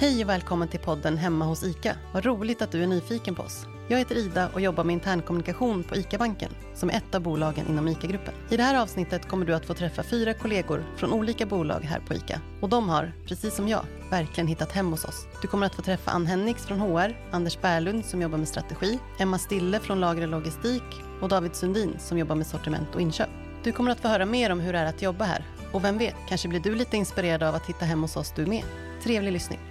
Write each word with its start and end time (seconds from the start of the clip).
Hej 0.00 0.24
och 0.24 0.28
välkommen 0.28 0.68
till 0.68 0.80
podden 0.80 1.16
Hemma 1.16 1.44
hos 1.44 1.64
ICA. 1.64 1.96
Vad 2.12 2.24
roligt 2.24 2.62
att 2.62 2.72
du 2.72 2.82
är 2.82 2.86
nyfiken 2.86 3.34
på 3.34 3.42
oss. 3.42 3.66
Jag 3.88 3.98
heter 3.98 4.14
Ida 4.14 4.48
och 4.54 4.60
jobbar 4.60 4.84
med 4.84 4.92
internkommunikation 4.92 5.84
på 5.84 5.96
ICA-banken 5.96 6.52
som 6.74 6.90
är 6.90 6.94
ett 6.94 7.14
av 7.14 7.20
bolagen 7.20 7.66
inom 7.68 7.88
ICA-gruppen. 7.88 8.34
I 8.50 8.56
det 8.56 8.62
här 8.62 8.82
avsnittet 8.82 9.28
kommer 9.28 9.46
du 9.46 9.54
att 9.54 9.66
få 9.66 9.74
träffa 9.74 10.02
fyra 10.02 10.34
kollegor 10.34 10.84
från 10.96 11.12
olika 11.12 11.46
bolag 11.46 11.80
här 11.80 12.00
på 12.00 12.14
ICA. 12.14 12.40
Och 12.60 12.68
de 12.68 12.88
har, 12.88 13.12
precis 13.26 13.54
som 13.54 13.68
jag, 13.68 13.84
verkligen 14.10 14.48
hittat 14.48 14.72
hem 14.72 14.90
hos 14.90 15.04
oss. 15.04 15.26
Du 15.42 15.48
kommer 15.48 15.66
att 15.66 15.74
få 15.74 15.82
träffa 15.82 16.10
Ann 16.10 16.26
Hennix 16.26 16.66
från 16.66 16.80
HR, 16.80 17.16
Anders 17.30 17.60
Berlund 17.60 18.04
som 18.04 18.22
jobbar 18.22 18.38
med 18.38 18.48
strategi, 18.48 18.98
Emma 19.18 19.38
Stille 19.38 19.80
från 19.80 20.00
lager 20.00 20.22
och 20.22 20.28
logistik 20.28 21.02
och 21.20 21.28
David 21.28 21.54
Sundin 21.54 21.96
som 21.98 22.18
jobbar 22.18 22.34
med 22.34 22.46
sortiment 22.46 22.94
och 22.94 23.00
inköp. 23.00 23.30
Du 23.62 23.72
kommer 23.72 23.90
att 23.90 24.00
få 24.00 24.08
höra 24.08 24.26
mer 24.26 24.52
om 24.52 24.60
hur 24.60 24.72
det 24.72 24.78
är 24.78 24.86
att 24.86 25.02
jobba 25.02 25.24
här. 25.24 25.44
Och 25.72 25.84
vem 25.84 25.98
vet, 25.98 26.16
kanske 26.28 26.48
blir 26.48 26.60
du 26.60 26.74
lite 26.74 26.96
inspirerad 26.96 27.42
av 27.42 27.54
att 27.54 27.66
hitta 27.66 27.84
hem 27.84 28.02
hos 28.02 28.16
oss 28.16 28.32
du 28.36 28.46
med. 28.46 28.64
Trevlig 29.02 29.32
lyssning. 29.32 29.67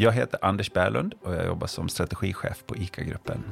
Jag 0.00 0.12
heter 0.12 0.38
Anders 0.42 0.72
Berlund 0.72 1.14
och 1.22 1.34
jag 1.34 1.46
jobbar 1.46 1.66
som 1.66 1.88
strategichef 1.88 2.66
på 2.66 2.76
ICA-gruppen. 2.76 3.44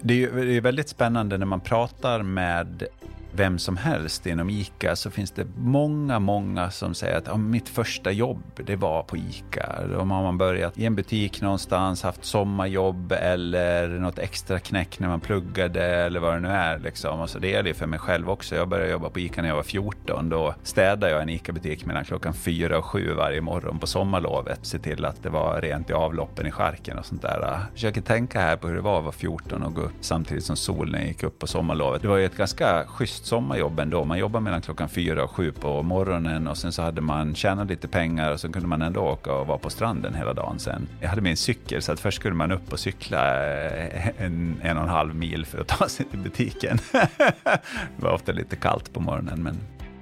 Det 0.00 0.14
är, 0.14 0.18
ju, 0.18 0.44
det 0.44 0.56
är 0.56 0.60
väldigt 0.60 0.88
spännande 0.88 1.38
när 1.38 1.46
man 1.46 1.60
pratar 1.60 2.22
med 2.22 2.86
vem 3.32 3.58
som 3.58 3.76
helst 3.76 4.26
inom 4.26 4.50
ICA 4.50 4.96
så 4.96 5.10
finns 5.10 5.30
det 5.30 5.46
många, 5.56 6.18
många 6.18 6.70
som 6.70 6.94
säger 6.94 7.16
att 7.16 7.26
”Ja, 7.26 7.36
mitt 7.36 7.68
första 7.68 8.10
jobb, 8.12 8.42
det 8.66 8.76
var 8.76 9.02
på 9.02 9.16
ICA. 9.16 9.86
Då 9.92 9.98
har 9.98 10.04
man 10.04 10.38
börjat 10.38 10.78
i 10.78 10.86
en 10.86 10.94
butik 10.94 11.40
någonstans, 11.40 12.02
haft 12.02 12.24
sommarjobb 12.24 13.12
eller 13.12 13.88
något 13.88 14.18
extra 14.18 14.58
knäck 14.58 14.98
när 14.98 15.08
man 15.08 15.20
pluggade 15.20 15.84
eller 15.84 16.20
vad 16.20 16.34
det 16.34 16.40
nu 16.40 16.48
är. 16.48 16.78
Liksom. 16.78 17.20
Och 17.20 17.30
så 17.30 17.38
det 17.38 17.54
är 17.54 17.62
det 17.62 17.74
för 17.74 17.86
mig 17.86 17.98
själv 17.98 18.30
också. 18.30 18.54
Jag 18.54 18.68
började 18.68 18.90
jobba 18.90 19.10
på 19.10 19.20
ICA 19.20 19.42
när 19.42 19.48
jag 19.48 19.56
var 19.56 19.62
14. 19.62 20.28
Då 20.28 20.54
städade 20.62 21.12
jag 21.12 21.22
en 21.22 21.28
ICA-butik 21.28 21.86
mellan 21.86 22.04
klockan 22.04 22.34
4 22.34 22.78
och 22.78 22.84
7 22.84 23.14
varje 23.14 23.40
morgon 23.40 23.78
på 23.78 23.86
sommarlovet. 23.86 24.58
Se 24.62 24.78
till 24.78 25.04
att 25.04 25.22
det 25.22 25.30
var 25.30 25.60
rent 25.60 25.90
i 25.90 25.92
avloppen 25.92 26.46
i 26.46 26.50
skärken 26.50 26.98
och 26.98 27.06
sånt 27.06 27.22
där. 27.22 27.60
Försöker 27.72 28.00
tänka 28.00 28.40
här 28.40 28.56
på 28.56 28.68
hur 28.68 28.74
det 28.74 28.80
var 28.80 28.98
att 28.98 29.04
vara 29.04 29.12
14 29.12 29.62
och 29.62 29.74
gå 29.74 29.82
upp 29.82 29.92
samtidigt 30.00 30.44
som 30.44 30.56
solen 30.56 31.06
gick 31.06 31.22
upp 31.22 31.38
på 31.38 31.46
sommarlovet. 31.46 32.02
Det 32.02 32.08
var 32.08 32.16
ju 32.16 32.24
ett 32.24 32.36
ganska 32.36 32.84
schysst 32.86 33.17
sommarjobb 33.26 33.80
ändå. 33.80 34.04
Man 34.04 34.18
jobbade 34.18 34.44
mellan 34.44 34.60
klockan 34.60 34.88
fyra 34.88 35.24
och 35.24 35.30
sju 35.30 35.52
på 35.52 35.82
morgonen 35.82 36.48
och 36.48 36.56
sen 36.56 36.72
så 36.72 36.82
hade 36.82 37.00
man 37.00 37.34
tjänat 37.34 37.68
lite 37.68 37.88
pengar 37.88 38.32
och 38.32 38.40
så 38.40 38.52
kunde 38.52 38.68
man 38.68 38.82
ändå 38.82 39.00
åka 39.00 39.32
och 39.32 39.46
vara 39.46 39.58
på 39.58 39.70
stranden 39.70 40.14
hela 40.14 40.32
dagen 40.34 40.58
sen. 40.58 40.88
Jag 41.00 41.08
hade 41.08 41.22
min 41.22 41.36
cykel 41.36 41.82
så 41.82 41.92
att 41.92 42.00
först 42.00 42.16
skulle 42.16 42.34
man 42.34 42.52
upp 42.52 42.72
och 42.72 42.80
cykla 42.80 43.46
eh, 43.56 44.08
en, 44.18 44.60
en 44.62 44.76
och 44.76 44.82
en 44.82 44.88
halv 44.88 45.14
mil 45.14 45.46
för 45.46 45.60
att 45.60 45.68
ta 45.68 45.88
sig 45.88 46.06
till 46.06 46.18
butiken. 46.18 46.78
det 46.92 48.02
var 48.02 48.12
ofta 48.12 48.32
lite 48.32 48.56
kallt 48.56 48.92
på 48.92 49.00
morgonen 49.00 49.42
men 49.42 49.56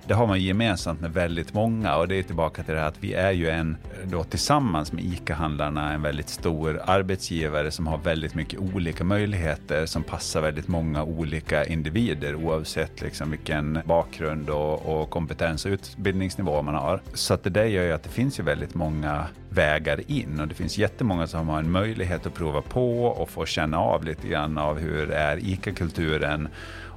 det 0.06 0.14
har 0.14 0.26
man 0.26 0.40
gemensamt 0.40 1.00
med 1.00 1.12
väldigt 1.12 1.54
många 1.54 1.96
och 1.96 2.08
det 2.08 2.16
är 2.16 2.22
tillbaka 2.22 2.62
till 2.62 2.74
det 2.74 2.80
här 2.80 2.88
att 2.88 3.04
vi 3.04 3.14
är 3.14 3.30
ju 3.32 3.50
en, 3.50 3.76
då 4.04 4.24
tillsammans 4.24 4.92
med 4.92 5.04
ICA-handlarna, 5.04 5.92
en 5.92 6.02
väldigt 6.02 6.28
stor 6.28 6.80
arbetsgivare 6.84 7.70
som 7.70 7.86
har 7.86 7.98
väldigt 7.98 8.34
mycket 8.34 8.60
olika 8.60 9.04
möjligheter 9.04 9.86
som 9.86 10.02
passar 10.02 10.40
väldigt 10.40 10.68
många 10.68 11.04
olika 11.04 11.64
individer 11.64 12.34
oavsett 12.34 13.00
liksom 13.00 13.30
vilken 13.30 13.78
bakgrund 13.84 14.50
och, 14.50 15.00
och 15.00 15.10
kompetens 15.10 15.64
och 15.64 15.70
utbildningsnivå 15.70 16.62
man 16.62 16.74
har. 16.74 17.00
Så 17.14 17.34
att 17.34 17.44
det 17.44 17.50
där 17.50 17.64
gör 17.64 17.84
ju 17.84 17.92
att 17.92 18.02
det 18.02 18.10
finns 18.10 18.38
ju 18.38 18.42
väldigt 18.42 18.74
många 18.74 19.26
vägar 19.56 20.10
in 20.10 20.40
och 20.40 20.48
det 20.48 20.54
finns 20.54 20.78
jättemånga 20.78 21.26
som 21.26 21.48
har 21.48 21.58
en 21.58 21.70
möjlighet 21.70 22.26
att 22.26 22.34
prova 22.34 22.62
på 22.62 23.04
och 23.04 23.30
få 23.30 23.46
känna 23.46 23.78
av 23.78 24.04
lite 24.04 24.28
grann 24.28 24.58
av 24.58 24.78
hur 24.78 25.10
är 25.10 25.36
ICA-kulturen 25.36 26.48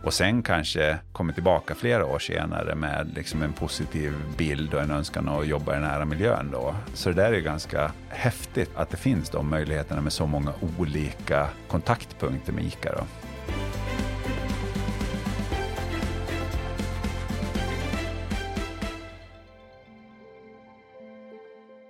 och 0.04 0.14
sen 0.14 0.44
kanske 0.44 0.98
kommer 1.12 1.34
tillbaka 1.34 1.76
flera 1.76 2.06
år 2.06 2.20
senare 2.20 2.76
med 2.76 3.12
liksom 3.16 3.42
en 3.42 3.54
positiv 3.54 4.14
bild 4.38 4.74
och 4.74 4.82
en 4.82 4.92
önskan 4.92 5.30
att 5.30 5.48
jobba 5.48 5.72
i 5.72 5.76
den 5.76 5.90
här 5.90 6.06
miljön. 6.06 6.50
Då. 6.52 6.76
Så 6.94 7.10
det 7.10 7.16
där 7.16 7.34
är 7.34 7.40
ganska 7.40 7.92
häftigt 8.10 8.70
att 8.76 8.90
det 8.90 8.98
finns 8.98 9.30
de 9.30 9.50
möjligheterna 9.50 10.02
med 10.02 10.14
så 10.14 10.28
många 10.28 10.54
olika 10.78 11.48
kontaktpunkter 11.68 12.54
med 12.54 12.64
ICA. 12.64 12.92
Då. 12.92 13.29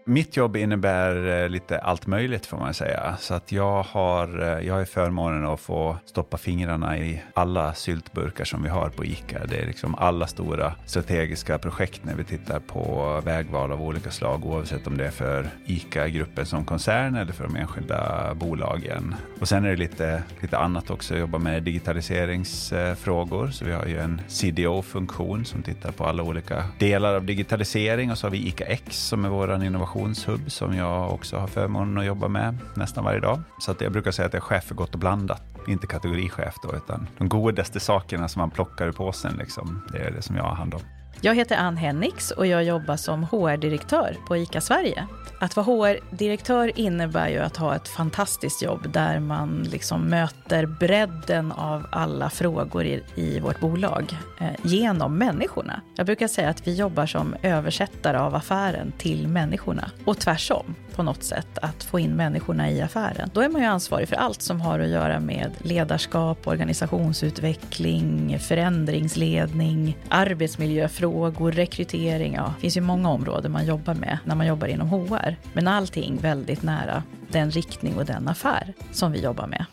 Mitt 0.09 0.37
jobb 0.37 0.55
innebär 0.55 1.43
eh, 1.43 1.49
lite 1.49 1.79
allt 1.79 2.07
möjligt 2.07 2.45
får 2.45 2.57
man 2.57 2.73
säga. 2.73 3.15
Så 3.19 3.33
att 3.33 3.51
jag 3.51 3.83
har, 3.83 4.41
eh, 4.41 4.67
jag 4.67 4.81
är 4.81 4.85
förmånen 4.85 5.45
att 5.45 5.59
få 5.59 5.97
stoppa 6.05 6.37
fingrarna 6.37 6.97
i 6.97 7.21
alla 7.33 7.73
syltburkar 7.73 8.45
som 8.45 8.63
vi 8.63 8.69
har 8.69 8.89
på 8.89 9.05
ICA. 9.05 9.45
Det 9.45 9.57
är 9.57 9.65
liksom 9.65 9.95
alla 9.95 10.27
stora 10.27 10.75
strategiska 10.85 11.57
projekt 11.57 12.03
när 12.03 12.15
vi 12.15 12.23
tittar 12.23 12.59
på 12.59 13.21
vägval 13.25 13.71
av 13.71 13.81
olika 13.81 14.11
slag, 14.11 14.45
oavsett 14.45 14.87
om 14.87 14.97
det 14.97 15.05
är 15.05 15.11
för 15.11 15.49
ICA-gruppen 15.65 16.45
som 16.45 16.65
koncern 16.65 17.15
eller 17.15 17.33
för 17.33 17.43
de 17.43 17.55
enskilda 17.55 18.31
bolagen. 18.35 19.15
Och 19.39 19.47
sen 19.47 19.65
är 19.65 19.69
det 19.69 19.75
lite, 19.75 20.23
lite 20.41 20.57
annat 20.57 20.89
också. 20.89 21.13
Jag 21.13 21.21
jobbar 21.21 21.39
med 21.39 21.63
digitaliseringsfrågor, 21.63 23.47
så 23.47 23.65
vi 23.65 23.71
har 23.71 23.85
ju 23.85 23.97
en 23.97 24.21
CDO-funktion 24.27 25.45
som 25.45 25.63
tittar 25.63 25.91
på 25.91 26.05
alla 26.05 26.23
olika 26.23 26.63
delar 26.77 27.15
av 27.15 27.25
digitalisering 27.25 28.11
och 28.11 28.17
så 28.17 28.27
har 28.27 28.31
vi 28.31 28.47
ICA 28.47 28.65
X 28.65 29.07
som 29.07 29.25
är 29.25 29.29
vår 29.29 29.63
innovation 29.63 29.98
innovationshubb 29.99 30.51
som 30.51 30.75
jag 30.75 31.13
också 31.13 31.37
har 31.37 31.47
förmånen 31.47 31.97
att 31.97 32.05
jobba 32.05 32.27
med 32.27 32.57
nästan 32.75 33.03
varje 33.03 33.19
dag. 33.19 33.41
Så 33.59 33.71
att 33.71 33.81
jag 33.81 33.91
brukar 33.91 34.11
säga 34.11 34.25
att 34.25 34.33
jag 34.33 34.41
är 34.41 34.45
chef 34.45 34.63
för 34.63 34.75
gott 34.75 34.93
och 34.93 34.99
blandat. 34.99 35.41
Inte 35.67 35.87
kategorichef 35.87 36.55
då, 36.63 36.75
utan 36.75 37.07
de 37.17 37.29
godaste 37.29 37.79
sakerna 37.79 38.27
som 38.27 38.39
man 38.39 38.51
plockar 38.51 38.87
ur 38.87 38.91
påsen, 38.91 39.35
liksom, 39.37 39.81
det 39.91 39.97
är 39.97 40.11
det 40.11 40.21
som 40.21 40.35
jag 40.35 40.43
har 40.43 40.55
hand 40.55 40.73
om. 40.73 40.81
Jag 41.21 41.35
heter 41.35 41.55
Ann 41.55 41.77
Hennix 41.77 42.31
och 42.31 42.47
jag 42.47 42.63
jobbar 42.63 42.95
som 42.95 43.23
HR-direktör 43.23 44.17
på 44.27 44.37
ICA 44.37 44.61
Sverige. 44.61 45.07
Att 45.39 45.55
vara 45.55 45.65
HR-direktör 45.65 46.79
innebär 46.79 47.29
ju 47.29 47.37
att 47.39 47.57
ha 47.57 47.75
ett 47.75 47.87
fantastiskt 47.87 48.61
jobb 48.61 48.91
där 48.91 49.19
man 49.19 49.67
liksom 49.71 50.01
möter 50.01 50.65
bredden 50.65 51.51
av 51.51 51.87
alla 51.91 52.29
frågor 52.29 52.85
i, 52.85 53.03
i 53.15 53.39
vårt 53.39 53.59
bolag 53.59 54.17
eh, 54.39 54.47
genom 54.63 55.17
människorna. 55.17 55.81
Jag 55.95 56.05
brukar 56.05 56.27
säga 56.27 56.49
att 56.49 56.67
vi 56.67 56.75
jobbar 56.75 57.05
som 57.05 57.35
översättare 57.41 58.17
av 58.17 58.35
affären 58.35 58.93
till 58.97 59.27
människorna 59.27 59.91
och 60.05 60.17
tvärsom 60.17 60.75
på 60.99 61.03
något 61.03 61.23
sätt 61.23 61.57
att 61.61 61.83
få 61.83 61.99
in 61.99 62.15
människorna 62.15 62.71
i 62.71 62.81
affären. 62.81 63.29
Då 63.33 63.41
är 63.41 63.49
man 63.49 63.61
ju 63.61 63.67
ansvarig 63.67 64.07
för 64.07 64.15
allt 64.15 64.41
som 64.41 64.61
har 64.61 64.79
att 64.79 64.87
göra 64.87 65.19
med 65.19 65.51
ledarskap, 65.61 66.47
organisationsutveckling, 66.47 68.39
förändringsledning, 68.39 69.97
arbetsmiljöfrågor, 70.09 71.51
rekrytering. 71.51 72.33
Ja, 72.33 72.53
det 72.55 72.61
finns 72.61 72.77
ju 72.77 72.81
många 72.81 73.09
områden 73.09 73.51
man 73.51 73.65
jobbar 73.65 73.93
med 73.93 74.17
när 74.25 74.35
man 74.35 74.47
jobbar 74.47 74.67
inom 74.67 74.89
HR. 74.89 75.35
Men 75.53 75.67
allting 75.67 76.17
väldigt 76.17 76.63
nära 76.63 77.03
den 77.31 77.51
riktning 77.51 77.97
och 77.97 78.05
den 78.05 78.27
affär 78.27 78.73
som 78.91 79.11
vi 79.11 79.23
jobbar 79.23 79.47
med. 79.47 79.65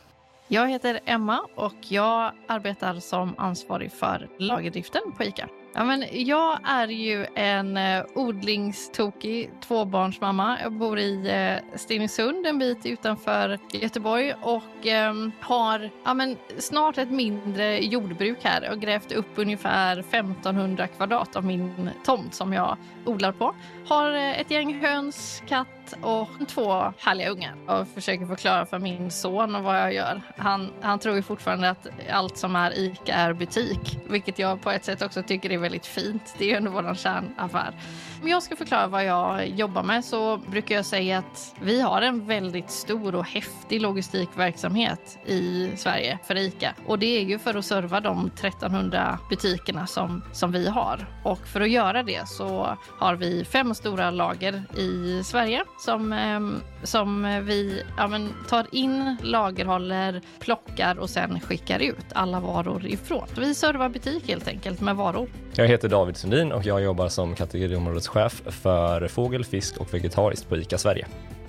Jag 0.48 0.68
heter 0.68 1.00
Emma 1.06 1.40
och 1.56 1.76
jag 1.88 2.32
arbetar 2.48 3.00
som 3.00 3.34
ansvarig 3.38 3.92
för 3.92 4.28
lagerdriften 4.38 5.02
på 5.16 5.24
ICA. 5.24 5.48
Ja, 5.78 5.84
men 5.84 6.04
jag 6.10 6.58
är 6.64 6.88
ju 6.88 7.26
en 7.34 7.76
eh, 7.76 8.04
odlingstokig 8.14 9.50
tvåbarnsmamma. 9.60 10.58
Jag 10.62 10.72
bor 10.72 10.98
i 10.98 11.28
eh, 11.28 11.78
Stenungsund, 11.78 12.46
en 12.46 12.58
bit 12.58 12.86
utanför 12.86 13.58
Göteborg 13.72 14.34
och 14.42 14.86
eh, 14.86 15.14
har 15.40 15.90
ja, 16.04 16.14
men 16.14 16.36
snart 16.58 16.98
ett 16.98 17.10
mindre 17.10 17.78
jordbruk 17.78 18.38
här 18.42 18.70
och 18.70 18.80
grävt 18.80 19.12
upp 19.12 19.26
ungefär 19.34 19.98
1500 19.98 20.86
kvadrat 20.86 21.36
av 21.36 21.44
min 21.44 21.90
tomt 22.04 22.34
som 22.34 22.52
jag 22.52 22.76
odlar 23.04 23.32
på. 23.32 23.54
Har 23.86 24.12
eh, 24.12 24.40
ett 24.40 24.50
gäng 24.50 24.80
höns, 24.80 25.42
katt 25.46 25.75
och 25.92 26.28
två 26.48 26.92
härliga 26.98 27.30
ungar 27.30 27.54
och 27.66 27.88
försöker 27.88 28.26
förklara 28.26 28.66
för 28.66 28.78
min 28.78 29.10
son 29.10 29.62
vad 29.62 29.76
jag 29.76 29.94
gör. 29.94 30.22
Han, 30.36 30.70
han 30.80 30.98
tror 30.98 31.16
ju 31.16 31.22
fortfarande 31.22 31.70
att 31.70 31.86
allt 32.10 32.38
som 32.38 32.56
är 32.56 32.78
ICA 32.78 33.14
är 33.14 33.32
butik, 33.32 33.98
vilket 34.08 34.38
jag 34.38 34.62
på 34.62 34.70
ett 34.70 34.84
sätt 34.84 35.02
också 35.02 35.22
tycker 35.22 35.52
är 35.52 35.58
väldigt 35.58 35.86
fint. 35.86 36.34
Det 36.38 36.44
är 36.44 36.48
ju 36.48 36.56
ändå 36.56 36.70
vår 36.70 36.94
kärnaffär. 36.94 37.74
Om 38.22 38.28
jag 38.28 38.42
ska 38.42 38.56
förklara 38.56 38.86
vad 38.86 39.04
jag 39.04 39.48
jobbar 39.48 39.82
med 39.82 40.04
så 40.04 40.36
brukar 40.36 40.74
jag 40.74 40.84
säga 40.84 41.18
att 41.18 41.54
vi 41.60 41.80
har 41.80 42.02
en 42.02 42.26
väldigt 42.26 42.70
stor 42.70 43.14
och 43.14 43.26
häftig 43.26 43.80
logistikverksamhet 43.80 45.18
i 45.26 45.70
Sverige 45.76 46.18
för 46.24 46.36
ICA. 46.36 46.74
Och 46.86 46.98
det 46.98 47.06
är 47.06 47.24
ju 47.24 47.38
för 47.38 47.54
att 47.54 47.64
serva 47.64 48.00
de 48.00 48.26
1300 48.26 49.18
butikerna 49.30 49.86
som, 49.86 50.22
som 50.32 50.52
vi 50.52 50.68
har. 50.68 51.06
Och 51.24 51.46
för 51.46 51.60
att 51.60 51.70
göra 51.70 52.02
det 52.02 52.28
så 52.28 52.76
har 52.98 53.14
vi 53.14 53.44
fem 53.44 53.74
stora 53.74 54.10
lager 54.10 54.62
i 54.76 55.22
Sverige 55.24 55.64
som, 55.78 56.12
ehm, 56.12 56.60
som 56.82 57.42
vi 57.46 57.82
ja, 57.96 58.08
men, 58.08 58.34
tar 58.48 58.66
in, 58.72 59.16
lagerhåller, 59.22 60.20
plockar 60.38 60.98
och 60.98 61.10
sen 61.10 61.40
skickar 61.40 61.78
ut 61.78 62.06
alla 62.12 62.40
varor 62.40 62.86
ifrån. 62.86 63.26
Vi 63.38 63.54
servar 63.54 63.88
butik 63.88 64.28
helt 64.28 64.48
enkelt 64.48 64.80
med 64.80 64.96
varor. 64.96 65.28
Jag 65.54 65.66
heter 65.66 65.88
David 65.88 66.16
Sundin 66.16 66.52
och 66.52 66.66
jag 66.66 66.82
jobbar 66.82 67.08
som 67.08 67.34
kategoriområdeschef 67.34 68.42
för 68.46 69.08
fågel, 69.08 69.44
fisk 69.44 69.76
och 69.76 69.94
vegetariskt 69.94 70.48
på 70.48 70.56
ICA 70.56 70.78
Sverige. 70.78 71.06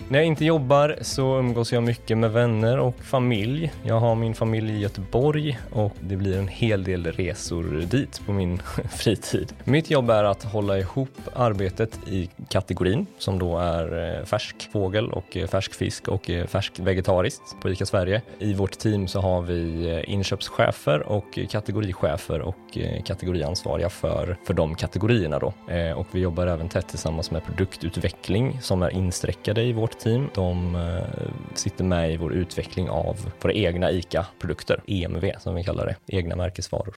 När 0.10 0.20
jag 0.20 0.26
inte 0.26 0.46
jobbar 0.46 0.98
så 1.02 1.38
umgås 1.40 1.74
jag 1.74 1.84
mycket 1.84 2.18
med 2.18 2.32
vänner 2.32 2.80
och 2.80 2.96
familj. 3.00 3.72
Jag 3.84 4.00
har 4.00 4.16
min 4.16 4.36
familj 4.36 4.74
i 4.74 4.80
Göteborg 4.80 5.60
och 5.72 5.94
det 6.00 6.16
blir 6.16 6.38
en 6.38 6.48
hel 6.48 6.84
del 6.84 7.06
resor 7.06 7.64
dit 7.64 8.22
på 8.26 8.32
min 8.32 8.62
fritid. 8.92 9.54
Mitt 9.64 9.90
jobb 9.90 10.10
är 10.10 10.24
att 10.24 10.44
hålla 10.44 10.78
ihop 10.78 11.10
arbetet 11.36 12.00
i 12.08 12.30
kategorin 12.50 13.06
som 13.18 13.40
då 13.40 13.58
är 13.58 14.18
eh, 14.20 14.26
färsk 14.26 14.72
fågel 14.72 15.12
och 15.12 15.38
eh, 15.38 15.48
färsk 15.48 15.74
fisk 15.74 16.08
och 16.08 16.30
eh, 16.30 16.48
färsk 16.48 16.80
vegetariskt 16.80 17.62
på 17.62 17.70
ICA 17.70 17.86
Sverige. 17.86 18.22
I 18.40 18.54
vårt 18.54 18.78
team 18.78 19.08
så 19.08 19.22
har 19.22 19.42
vi 19.42 20.04
inköpschefer 20.08 21.08
och 21.08 21.40
kategorichefer 21.50 22.42
och 22.42 22.78
kategoriansvariga 23.06 23.90
för, 23.90 24.38
för 24.46 24.54
de 24.54 24.76
kategorierna 24.76 25.40
då. 25.40 25.54
Och 25.96 26.08
vi 26.12 26.20
jobbar 26.20 26.48
även 26.48 26.70
tätt 26.70 26.88
tillsammans 26.88 27.32
med 27.32 27.46
produktutveckling 27.46 28.62
som 28.62 28.82
är 28.82 28.90
insträckade 28.90 29.62
i 29.62 29.74
vårt 29.74 29.97
team. 30.00 30.30
De 30.36 30.76
eh, 30.76 31.32
sitter 31.54 31.84
med 31.84 32.14
i 32.14 32.18
vår 32.18 32.34
utveckling 32.34 32.90
av 32.90 33.32
våra 33.42 33.54
egna 33.54 33.92
ICA-produkter, 33.92 34.82
EMV 34.88 35.32
som 35.40 35.56
vi 35.56 35.64
kallar 35.64 35.86
det, 35.86 35.96
egna 36.18 36.36
märkesvaror. 36.36 36.94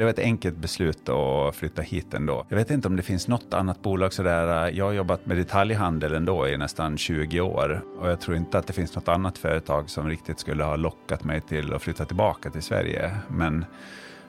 Det 0.00 0.04
var 0.04 0.10
ett 0.10 0.18
enkelt 0.18 0.56
beslut 0.56 1.08
att 1.08 1.56
flytta 1.56 1.82
hit 1.82 2.14
ändå. 2.14 2.46
Jag 2.48 2.56
vet 2.56 2.70
inte 2.70 2.88
om 2.88 2.96
det 2.96 3.02
finns 3.02 3.28
något 3.28 3.54
annat 3.54 3.82
bolag 3.82 4.12
sådär. 4.12 4.70
Jag 4.74 4.84
har 4.84 4.92
jobbat 4.92 5.26
med 5.26 5.36
detaljhandel 5.36 6.14
ändå 6.14 6.48
i 6.48 6.56
nästan 6.56 6.98
20 6.98 7.40
år 7.40 7.84
och 7.98 8.10
jag 8.10 8.20
tror 8.20 8.36
inte 8.36 8.58
att 8.58 8.66
det 8.66 8.72
finns 8.72 8.94
något 8.94 9.08
annat 9.08 9.38
företag 9.38 9.90
som 9.90 10.08
riktigt 10.08 10.38
skulle 10.38 10.64
ha 10.64 10.76
lockat 10.76 11.24
mig 11.24 11.40
till 11.40 11.74
att 11.74 11.82
flytta 11.82 12.04
tillbaka 12.04 12.50
till 12.50 12.62
Sverige. 12.62 13.16
Men 13.28 13.64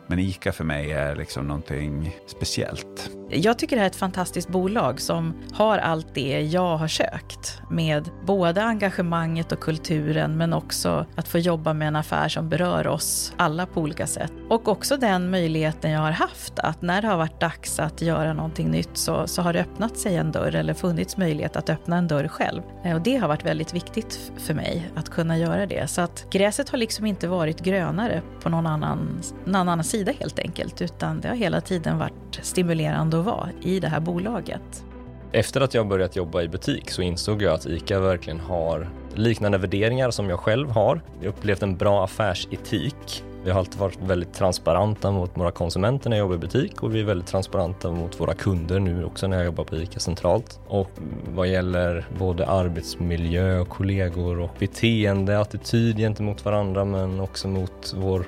men 0.07 0.19
ICA 0.19 0.51
för 0.51 0.63
mig 0.63 0.92
är 0.92 1.15
liksom 1.15 1.48
någonting 1.48 2.15
speciellt. 2.27 3.12
Jag 3.33 3.59
tycker 3.59 3.75
det 3.75 3.80
här 3.80 3.86
är 3.86 3.89
ett 3.89 3.95
fantastiskt 3.95 4.50
bolag 4.50 5.01
som 5.01 5.33
har 5.53 5.77
allt 5.77 6.15
det 6.15 6.42
jag 6.42 6.77
har 6.77 6.88
sökt. 6.88 7.62
Med 7.69 8.09
både 8.25 8.63
engagemanget 8.63 9.51
och 9.51 9.59
kulturen 9.59 10.38
men 10.38 10.53
också 10.53 11.06
att 11.15 11.27
få 11.27 11.38
jobba 11.38 11.74
med 11.74 11.88
en 11.88 11.95
affär 11.95 12.30
som 12.30 12.50
berör 12.50 12.88
oss 12.88 13.33
alla 13.38 13.65
på 13.65 13.81
olika 13.81 14.07
sätt. 14.07 14.31
Och 14.50 14.68
också 14.68 14.98
den 14.98 15.30
möjligheten 15.30 15.92
jag 15.92 16.00
har 16.00 16.12
haft 16.12 16.59
att 16.59 16.81
när 16.81 17.01
det 17.01 17.07
har 17.07 17.18
varit 17.18 17.39
dags 17.39 17.80
att 17.80 18.01
göra 18.01 18.33
någonting 18.33 18.71
nytt 18.71 18.98
så, 18.98 19.27
så 19.27 19.42
har 19.42 19.53
det 19.53 19.59
öppnat 19.59 19.98
sig 19.98 20.15
en 20.15 20.31
dörr 20.31 20.56
eller 20.56 20.74
funnits 20.74 21.18
möjlighet 21.18 21.56
att 21.56 21.69
öppna 21.69 21.98
en 21.98 22.07
dörr 22.07 22.27
själv. 22.27 22.62
Eh, 22.83 22.95
och 22.95 23.01
det 23.01 23.18
har 23.18 23.27
varit 23.27 23.45
väldigt 23.45 23.74
viktigt 23.74 24.31
för 24.38 24.53
mig 24.53 24.92
att 24.95 25.09
kunna 25.09 25.38
göra 25.38 25.65
det. 25.65 25.89
Så 25.89 26.01
att 26.01 26.25
gräset 26.30 26.69
har 26.69 26.77
liksom 26.77 27.06
inte 27.06 27.27
varit 27.27 27.62
grönare 27.62 28.21
på 28.44 28.50
någon 28.50 28.68
annan, 28.68 29.21
någon 29.45 29.69
annan 29.69 29.83
sida 29.91 30.11
helt 30.19 30.39
enkelt 30.39 30.81
utan 30.81 31.21
det 31.21 31.27
har 31.27 31.35
hela 31.35 31.61
tiden 31.61 31.97
varit 31.97 32.39
stimulerande 32.41 33.19
att 33.19 33.25
vara 33.25 33.49
i 33.61 33.79
det 33.79 33.88
här 33.88 33.99
bolaget. 33.99 34.83
Efter 35.31 35.61
att 35.61 35.73
jag 35.73 35.88
börjat 35.88 36.15
jobba 36.15 36.41
i 36.41 36.47
butik 36.47 36.91
så 36.91 37.01
insåg 37.01 37.41
jag 37.41 37.53
att 37.53 37.65
ICA 37.65 37.99
verkligen 37.99 38.39
har 38.39 38.89
liknande 39.15 39.57
värderingar 39.57 40.11
som 40.11 40.29
jag 40.29 40.39
själv 40.39 40.69
har. 40.69 41.01
Jag 41.19 41.29
upplevt 41.29 41.63
en 41.63 41.77
bra 41.77 42.03
affärsetik 42.03 43.23
vi 43.43 43.51
har 43.51 43.59
alltid 43.59 43.79
varit 43.79 43.99
väldigt 44.01 44.33
transparenta 44.33 45.11
mot 45.11 45.38
våra 45.38 45.51
konsumenter 45.51 46.09
när 46.09 46.17
jag 46.17 46.23
jobbar 46.23 46.35
i 46.35 46.39
butik 46.39 46.83
och 46.83 46.95
vi 46.95 46.99
är 46.99 47.03
väldigt 47.03 47.27
transparenta 47.27 47.91
mot 47.91 48.19
våra 48.19 48.33
kunder 48.33 48.79
nu 48.79 49.05
också 49.05 49.27
när 49.27 49.38
jag 49.38 49.45
jobbar 49.45 49.63
på 49.63 49.75
ICA 49.75 49.99
centralt. 49.99 50.59
Och 50.67 50.91
vad 51.35 51.47
gäller 51.47 52.05
både 52.19 52.47
arbetsmiljö 52.47 53.59
och 53.59 53.69
kollegor 53.69 54.39
och 54.39 54.49
beteende, 54.59 55.39
attityd 55.39 55.97
gentemot 55.97 56.45
varandra 56.45 56.85
men 56.85 57.19
också 57.19 57.47
mot 57.47 57.93
vår 57.97 58.25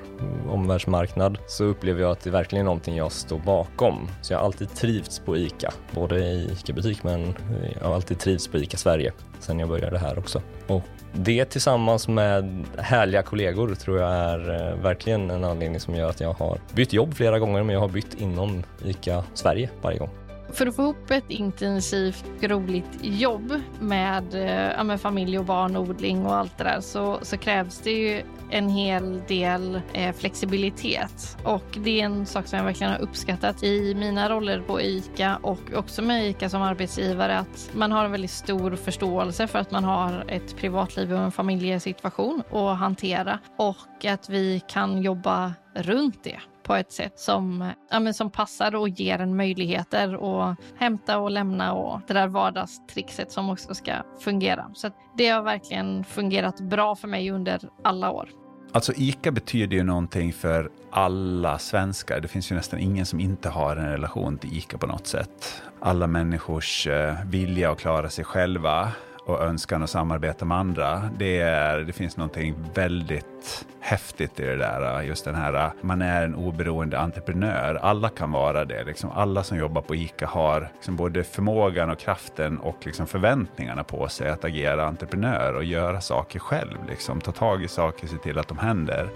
omvärldsmarknad 0.50 1.38
så 1.46 1.64
upplever 1.64 2.02
jag 2.02 2.10
att 2.10 2.20
det 2.20 2.30
verkligen 2.30 2.60
är 2.60 2.64
någonting 2.64 2.96
jag 2.96 3.12
står 3.12 3.38
bakom. 3.38 4.08
Så 4.22 4.32
jag 4.32 4.38
har 4.38 4.44
alltid 4.44 4.74
trivts 4.74 5.18
på 5.18 5.36
ICA, 5.36 5.72
både 5.90 6.18
i 6.18 6.50
ICA-butik 6.52 7.04
men 7.04 7.34
jag 7.80 7.88
har 7.88 7.94
alltid 7.94 8.18
trivts 8.18 8.48
på 8.48 8.58
ICA 8.58 8.76
Sverige 8.76 9.12
sen 9.44 9.58
jag 9.58 9.68
började 9.68 9.98
här 9.98 10.18
också. 10.18 10.42
Och 10.66 10.82
det 11.12 11.44
tillsammans 11.44 12.08
med 12.08 12.64
härliga 12.78 13.22
kollegor 13.22 13.74
tror 13.74 13.98
jag 13.98 14.12
är 14.12 14.70
eh, 14.70 14.82
verkligen 14.82 15.30
en 15.30 15.44
anledning 15.44 15.80
som 15.80 15.94
gör 15.94 16.10
att 16.10 16.20
jag 16.20 16.32
har 16.32 16.58
bytt 16.74 16.92
jobb 16.92 17.14
flera 17.14 17.38
gånger 17.38 17.62
men 17.62 17.74
jag 17.74 17.80
har 17.80 17.88
bytt 17.88 18.14
inom 18.14 18.62
ICA 18.84 19.24
Sverige 19.34 19.70
varje 19.82 19.98
gång. 19.98 20.10
För 20.54 20.66
att 20.66 20.76
få 20.76 20.82
ihop 20.82 21.10
ett 21.10 21.30
intensivt, 21.30 22.24
roligt 22.40 22.98
jobb 23.00 23.60
med, 23.80 24.34
eh, 24.34 24.72
ja, 24.76 24.82
med 24.84 25.00
familj 25.00 25.38
och 25.38 25.44
barnodling 25.44 26.26
och 26.26 26.34
allt 26.34 26.58
det 26.58 26.64
där 26.64 26.80
så, 26.80 27.18
så 27.22 27.36
krävs 27.36 27.78
det 27.78 27.90
ju 27.90 28.22
en 28.50 28.68
hel 28.68 29.22
del 29.28 29.80
eh, 29.92 30.14
flexibilitet. 30.14 31.36
Och 31.44 31.64
det 31.84 32.00
är 32.00 32.04
en 32.04 32.26
sak 32.26 32.46
som 32.46 32.56
jag 32.56 32.64
verkligen 32.64 32.92
har 32.92 33.00
uppskattat 33.00 33.62
i 33.62 33.94
mina 33.94 34.30
roller 34.30 34.60
på 34.60 34.80
ICA 34.80 35.38
och 35.42 35.60
också 35.74 36.02
med 36.02 36.26
ICA 36.26 36.48
som 36.48 36.62
arbetsgivare 36.62 37.38
att 37.38 37.70
man 37.72 37.92
har 37.92 38.04
en 38.04 38.10
väldigt 38.10 38.30
stor 38.30 38.76
förståelse 38.76 39.46
för 39.46 39.58
att 39.58 39.70
man 39.70 39.84
har 39.84 40.24
ett 40.28 40.56
privatliv 40.56 41.12
och 41.12 41.20
en 41.20 41.32
familjesituation 41.32 42.42
att 42.52 42.78
hantera 42.78 43.38
och 43.58 44.04
att 44.04 44.28
vi 44.28 44.62
kan 44.68 45.02
jobba 45.02 45.52
runt 45.74 46.24
det 46.24 46.40
på 46.64 46.74
ett 46.74 46.92
sätt 46.92 47.18
som, 47.18 47.72
ja, 47.90 48.00
men 48.00 48.14
som 48.14 48.30
passar 48.30 48.74
och 48.74 48.88
ger 48.88 49.18
en 49.18 49.36
möjligheter 49.36 50.14
att 50.14 50.58
hämta 50.76 51.18
och 51.18 51.30
lämna 51.30 51.72
och 51.72 52.00
det 52.06 52.14
där 52.14 52.28
vardagstrixet 52.28 53.32
som 53.32 53.50
också 53.50 53.74
ska 53.74 53.92
fungera. 54.20 54.70
Så 54.74 54.90
det 55.16 55.28
har 55.28 55.42
verkligen 55.42 56.04
fungerat 56.04 56.60
bra 56.60 56.96
för 56.96 57.08
mig 57.08 57.30
under 57.30 57.60
alla 57.82 58.10
år. 58.10 58.28
Alltså 58.72 58.92
ICA 58.96 59.30
betyder 59.30 59.76
ju 59.76 59.82
någonting 59.82 60.32
för 60.32 60.70
alla 60.90 61.58
svenskar. 61.58 62.20
Det 62.20 62.28
finns 62.28 62.52
ju 62.52 62.56
nästan 62.56 62.80
ingen 62.80 63.06
som 63.06 63.20
inte 63.20 63.48
har 63.48 63.76
en 63.76 63.90
relation 63.90 64.38
till 64.38 64.56
ICA 64.56 64.78
på 64.78 64.86
något 64.86 65.06
sätt. 65.06 65.62
Alla 65.80 66.06
människors 66.06 66.86
eh, 66.86 67.14
vilja 67.26 67.70
att 67.70 67.78
klara 67.78 68.10
sig 68.10 68.24
själva 68.24 68.92
och 69.26 69.42
önskan 69.42 69.82
att 69.82 69.90
samarbeta 69.90 70.44
med 70.44 70.58
andra. 70.58 71.10
Det, 71.18 71.40
är, 71.40 71.78
det 71.78 71.92
finns 71.92 72.16
någonting 72.16 72.54
väldigt 72.74 73.66
häftigt 73.80 74.40
i 74.40 74.42
det 74.42 74.56
där. 74.56 75.02
Just 75.02 75.24
den 75.24 75.34
här, 75.34 75.70
man 75.80 76.02
är 76.02 76.24
en 76.24 76.34
oberoende 76.34 76.98
entreprenör. 76.98 77.78
Alla 77.82 78.08
kan 78.08 78.32
vara 78.32 78.64
det. 78.64 78.84
Liksom 78.84 79.10
alla 79.10 79.42
som 79.42 79.58
jobbar 79.58 79.82
på 79.82 79.94
ICA 79.94 80.26
har 80.26 80.70
liksom 80.74 80.96
både 80.96 81.24
förmågan 81.24 81.90
och 81.90 81.98
kraften 81.98 82.58
och 82.58 82.76
liksom 82.86 83.06
förväntningarna 83.06 83.84
på 83.84 84.08
sig 84.08 84.30
att 84.30 84.44
agera 84.44 84.86
entreprenör 84.86 85.54
och 85.54 85.64
göra 85.64 86.00
saker 86.00 86.38
själv. 86.38 86.78
Liksom. 86.88 87.20
Ta 87.20 87.32
tag 87.32 87.64
i 87.64 87.68
saker, 87.68 88.06
se 88.06 88.16
till 88.16 88.38
att 88.38 88.48
de 88.48 88.58
händer. 88.58 89.08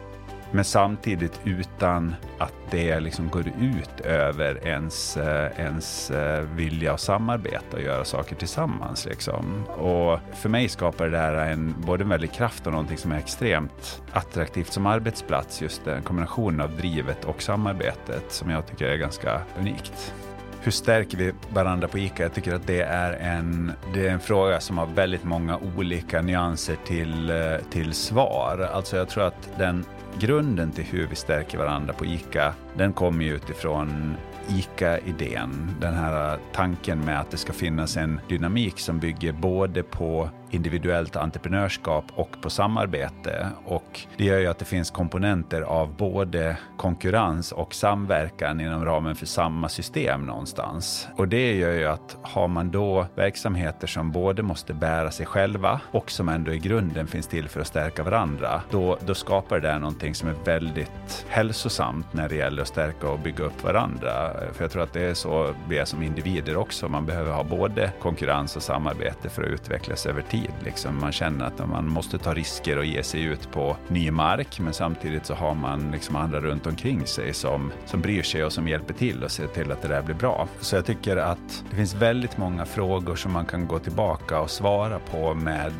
Men 0.50 0.64
samtidigt 0.64 1.40
utan 1.44 2.14
att 2.38 2.52
det 2.70 3.00
liksom 3.00 3.28
går 3.28 3.48
ut 3.60 4.00
över 4.00 4.66
ens, 4.66 5.16
eh, 5.16 5.60
ens 5.60 6.10
eh, 6.10 6.42
vilja 6.42 6.92
att 6.92 7.00
samarbeta 7.00 7.76
och 7.76 7.82
göra 7.82 8.04
saker 8.04 8.36
tillsammans. 8.36 9.06
Liksom. 9.06 9.64
Och 9.66 10.18
för 10.34 10.48
mig 10.48 10.68
skapar 10.68 11.08
det 11.08 11.18
här 11.18 11.34
en, 11.34 11.74
både 11.86 12.04
en 12.04 12.08
väldig 12.08 12.32
kraft 12.32 12.66
och 12.66 12.72
någonting 12.72 12.98
som 12.98 13.12
är 13.12 13.18
extremt 13.18 14.02
attraktivt 14.12 14.72
som 14.72 14.86
arbetsplats. 14.86 15.62
Just 15.62 15.84
den 15.84 16.02
kombinationen 16.02 16.60
av 16.60 16.76
drivet 16.76 17.24
och 17.24 17.42
samarbetet 17.42 18.32
som 18.32 18.50
jag 18.50 18.66
tycker 18.66 18.86
är 18.86 18.96
ganska 18.96 19.40
unikt. 19.58 20.14
Hur 20.62 20.72
stärker 20.72 21.18
vi 21.18 21.32
varandra 21.52 21.88
på 21.88 21.98
ICA? 21.98 22.22
Jag 22.22 22.34
tycker 22.34 22.54
att 22.54 22.66
det 22.66 22.82
är 22.82 23.12
en, 23.12 23.72
det 23.94 24.08
är 24.08 24.12
en 24.12 24.20
fråga 24.20 24.60
som 24.60 24.78
har 24.78 24.86
väldigt 24.86 25.24
många 25.24 25.58
olika 25.76 26.22
nyanser 26.22 26.76
till, 26.86 27.30
eh, 27.30 27.36
till 27.70 27.92
svar. 27.92 28.70
Alltså 28.74 28.96
jag 28.96 29.08
tror 29.08 29.24
att 29.24 29.50
den 29.58 29.84
grunden 30.18 30.70
till 30.70 30.84
hur 30.84 31.06
vi 31.06 31.16
stärker 31.16 31.58
varandra 31.58 31.92
på 31.92 32.04
ICA, 32.04 32.54
den 32.76 32.92
kommer 32.92 33.24
ju 33.24 33.34
utifrån 33.34 34.16
ICA-idén. 34.48 35.76
Den 35.80 35.94
här 35.94 36.38
tanken 36.52 37.00
med 37.04 37.20
att 37.20 37.30
det 37.30 37.36
ska 37.36 37.52
finnas 37.52 37.96
en 37.96 38.20
dynamik 38.28 38.78
som 38.78 38.98
bygger 38.98 39.32
både 39.32 39.82
på 39.82 40.30
individuellt 40.50 41.16
entreprenörskap 41.16 42.04
och 42.14 42.40
på 42.42 42.50
samarbete. 42.50 43.46
Och 43.64 44.00
det 44.16 44.24
gör 44.24 44.38
ju 44.38 44.46
att 44.46 44.58
det 44.58 44.64
finns 44.64 44.90
komponenter 44.90 45.62
av 45.62 45.96
både 45.96 46.56
konkurrens 46.76 47.52
och 47.52 47.74
samverkan 47.74 48.60
inom 48.60 48.84
ramen 48.84 49.16
för 49.16 49.26
samma 49.26 49.68
system 49.68 50.26
någonstans. 50.26 51.08
Och 51.16 51.28
det 51.28 51.54
gör 51.54 51.72
ju 51.72 51.86
att 51.86 52.16
har 52.22 52.48
man 52.48 52.70
då 52.70 53.06
verksamheter 53.14 53.86
som 53.86 54.12
både 54.12 54.42
måste 54.42 54.74
bära 54.74 55.10
sig 55.10 55.26
själva 55.26 55.80
och 55.90 56.10
som 56.10 56.28
ändå 56.28 56.52
i 56.52 56.58
grunden 56.58 57.06
finns 57.06 57.26
till 57.26 57.48
för 57.48 57.60
att 57.60 57.66
stärka 57.66 58.02
varandra, 58.02 58.62
då, 58.70 58.98
då 59.06 59.14
skapar 59.14 59.60
det 59.60 59.78
någonting 59.78 60.14
som 60.14 60.28
är 60.28 60.34
väldigt 60.44 61.26
hälsosamt 61.28 62.12
när 62.12 62.28
det 62.28 62.34
gäller 62.34 62.62
att 62.62 62.68
stärka 62.68 63.08
och 63.08 63.18
bygga 63.18 63.44
upp 63.44 63.64
varandra. 63.64 64.32
För 64.52 64.64
jag 64.64 64.70
tror 64.70 64.82
att 64.82 64.92
det 64.92 65.02
är 65.02 65.14
så 65.14 65.54
vi 65.68 65.78
är 65.78 65.84
som 65.84 66.02
individer 66.02 66.56
också. 66.56 66.88
Man 66.88 67.06
behöver 67.06 67.32
ha 67.32 67.44
både 67.44 67.92
konkurrens 68.00 68.56
och 68.56 68.62
samarbete 68.62 69.28
för 69.28 69.42
att 69.42 69.48
utvecklas 69.48 70.06
över 70.06 70.22
tid 70.22 70.37
tid. 70.40 70.50
Liksom 70.64 71.00
man 71.00 71.12
känner 71.12 71.44
att 71.44 71.68
man 71.68 71.88
måste 71.88 72.18
ta 72.18 72.34
risker 72.34 72.78
och 72.78 72.84
ge 72.84 73.02
sig 73.02 73.22
ut 73.22 73.50
på 73.52 73.76
ny 73.88 74.10
mark, 74.10 74.60
men 74.60 74.72
samtidigt 74.72 75.26
så 75.26 75.34
har 75.34 75.54
man 75.54 75.90
liksom 75.90 76.16
andra 76.16 76.40
runt 76.40 76.66
omkring 76.66 77.06
sig 77.06 77.34
som, 77.34 77.72
som 77.86 78.00
bryr 78.00 78.22
sig 78.22 78.44
och 78.44 78.52
som 78.52 78.68
hjälper 78.68 78.94
till 78.94 79.24
och 79.24 79.30
ser 79.30 79.46
till 79.46 79.72
att 79.72 79.82
det 79.82 79.88
där 79.88 80.02
blir 80.02 80.14
bra. 80.14 80.48
Så 80.60 80.76
jag 80.76 80.86
tycker 80.86 81.16
att 81.16 81.64
det 81.70 81.76
finns 81.76 81.94
väldigt 81.94 82.38
många 82.38 82.64
frågor 82.66 83.16
som 83.16 83.32
man 83.32 83.46
kan 83.46 83.66
gå 83.66 83.78
tillbaka 83.78 84.40
och 84.40 84.50
svara 84.50 84.98
på 84.98 85.34
med 85.34 85.72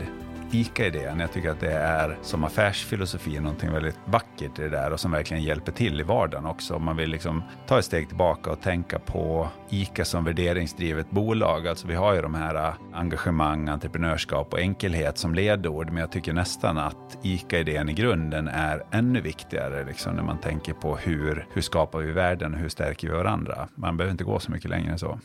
ICA-idén. 0.51 1.21
Jag 1.21 1.33
tycker 1.33 1.51
att 1.51 1.61
det 1.61 1.73
är 1.73 2.19
som 2.23 2.45
affärsfilosofi 2.45 3.41
någonting 3.41 3.73
väldigt 3.73 3.99
vackert 4.05 4.59
i 4.59 4.63
det 4.63 4.69
där 4.69 4.93
och 4.93 5.01
som 5.01 5.11
verkligen 5.11 5.43
hjälper 5.43 5.73
till 5.73 6.01
i 6.01 6.03
vardagen 6.03 6.47
också. 6.47 6.75
Om 6.75 6.85
man 6.85 6.97
vill 6.97 7.11
liksom 7.11 7.43
ta 7.67 7.79
ett 7.79 7.85
steg 7.85 8.09
tillbaka 8.09 8.51
och 8.51 8.61
tänka 8.61 8.99
på 8.99 9.49
ICA 9.71 10.05
som 10.05 10.25
värderingsdrivet 10.25 11.11
bolag. 11.11 11.69
Alltså 11.69 11.87
vi 11.87 11.95
har 11.95 12.15
ju 12.15 12.23
de 12.23 12.35
här 12.35 12.55
äh, 12.55 12.75
engagemang, 12.93 13.69
entreprenörskap 13.69 14.53
och 14.53 14.61
enkelhet 14.61 15.19
som 15.19 15.35
ledord, 15.35 15.87
men 15.87 15.97
jag 15.97 16.13
tycker 16.13 16.33
nästan 16.33 16.79
att 16.79 17.19
ICA-idén 17.23 17.89
i 17.89 17.93
grunden 17.93 18.49
är 18.49 18.83
ännu 18.91 19.21
viktigare 19.21 19.85
liksom, 19.85 20.15
när 20.15 20.23
man 20.23 20.39
tänker 20.39 20.73
på 20.73 20.97
hur, 20.97 21.47
hur 21.53 21.63
skapar 21.63 21.99
vi 21.99 22.13
världen 22.13 22.55
och 22.55 22.61
hur 22.61 22.69
stärker 22.69 23.09
vi 23.09 23.15
varandra. 23.15 23.69
Man 23.75 23.97
behöver 23.97 24.13
inte 24.13 24.25
gå 24.25 24.39
så 24.39 24.51
mycket 24.51 24.71
längre 24.71 24.93
än 24.93 24.99
så. 24.99 25.19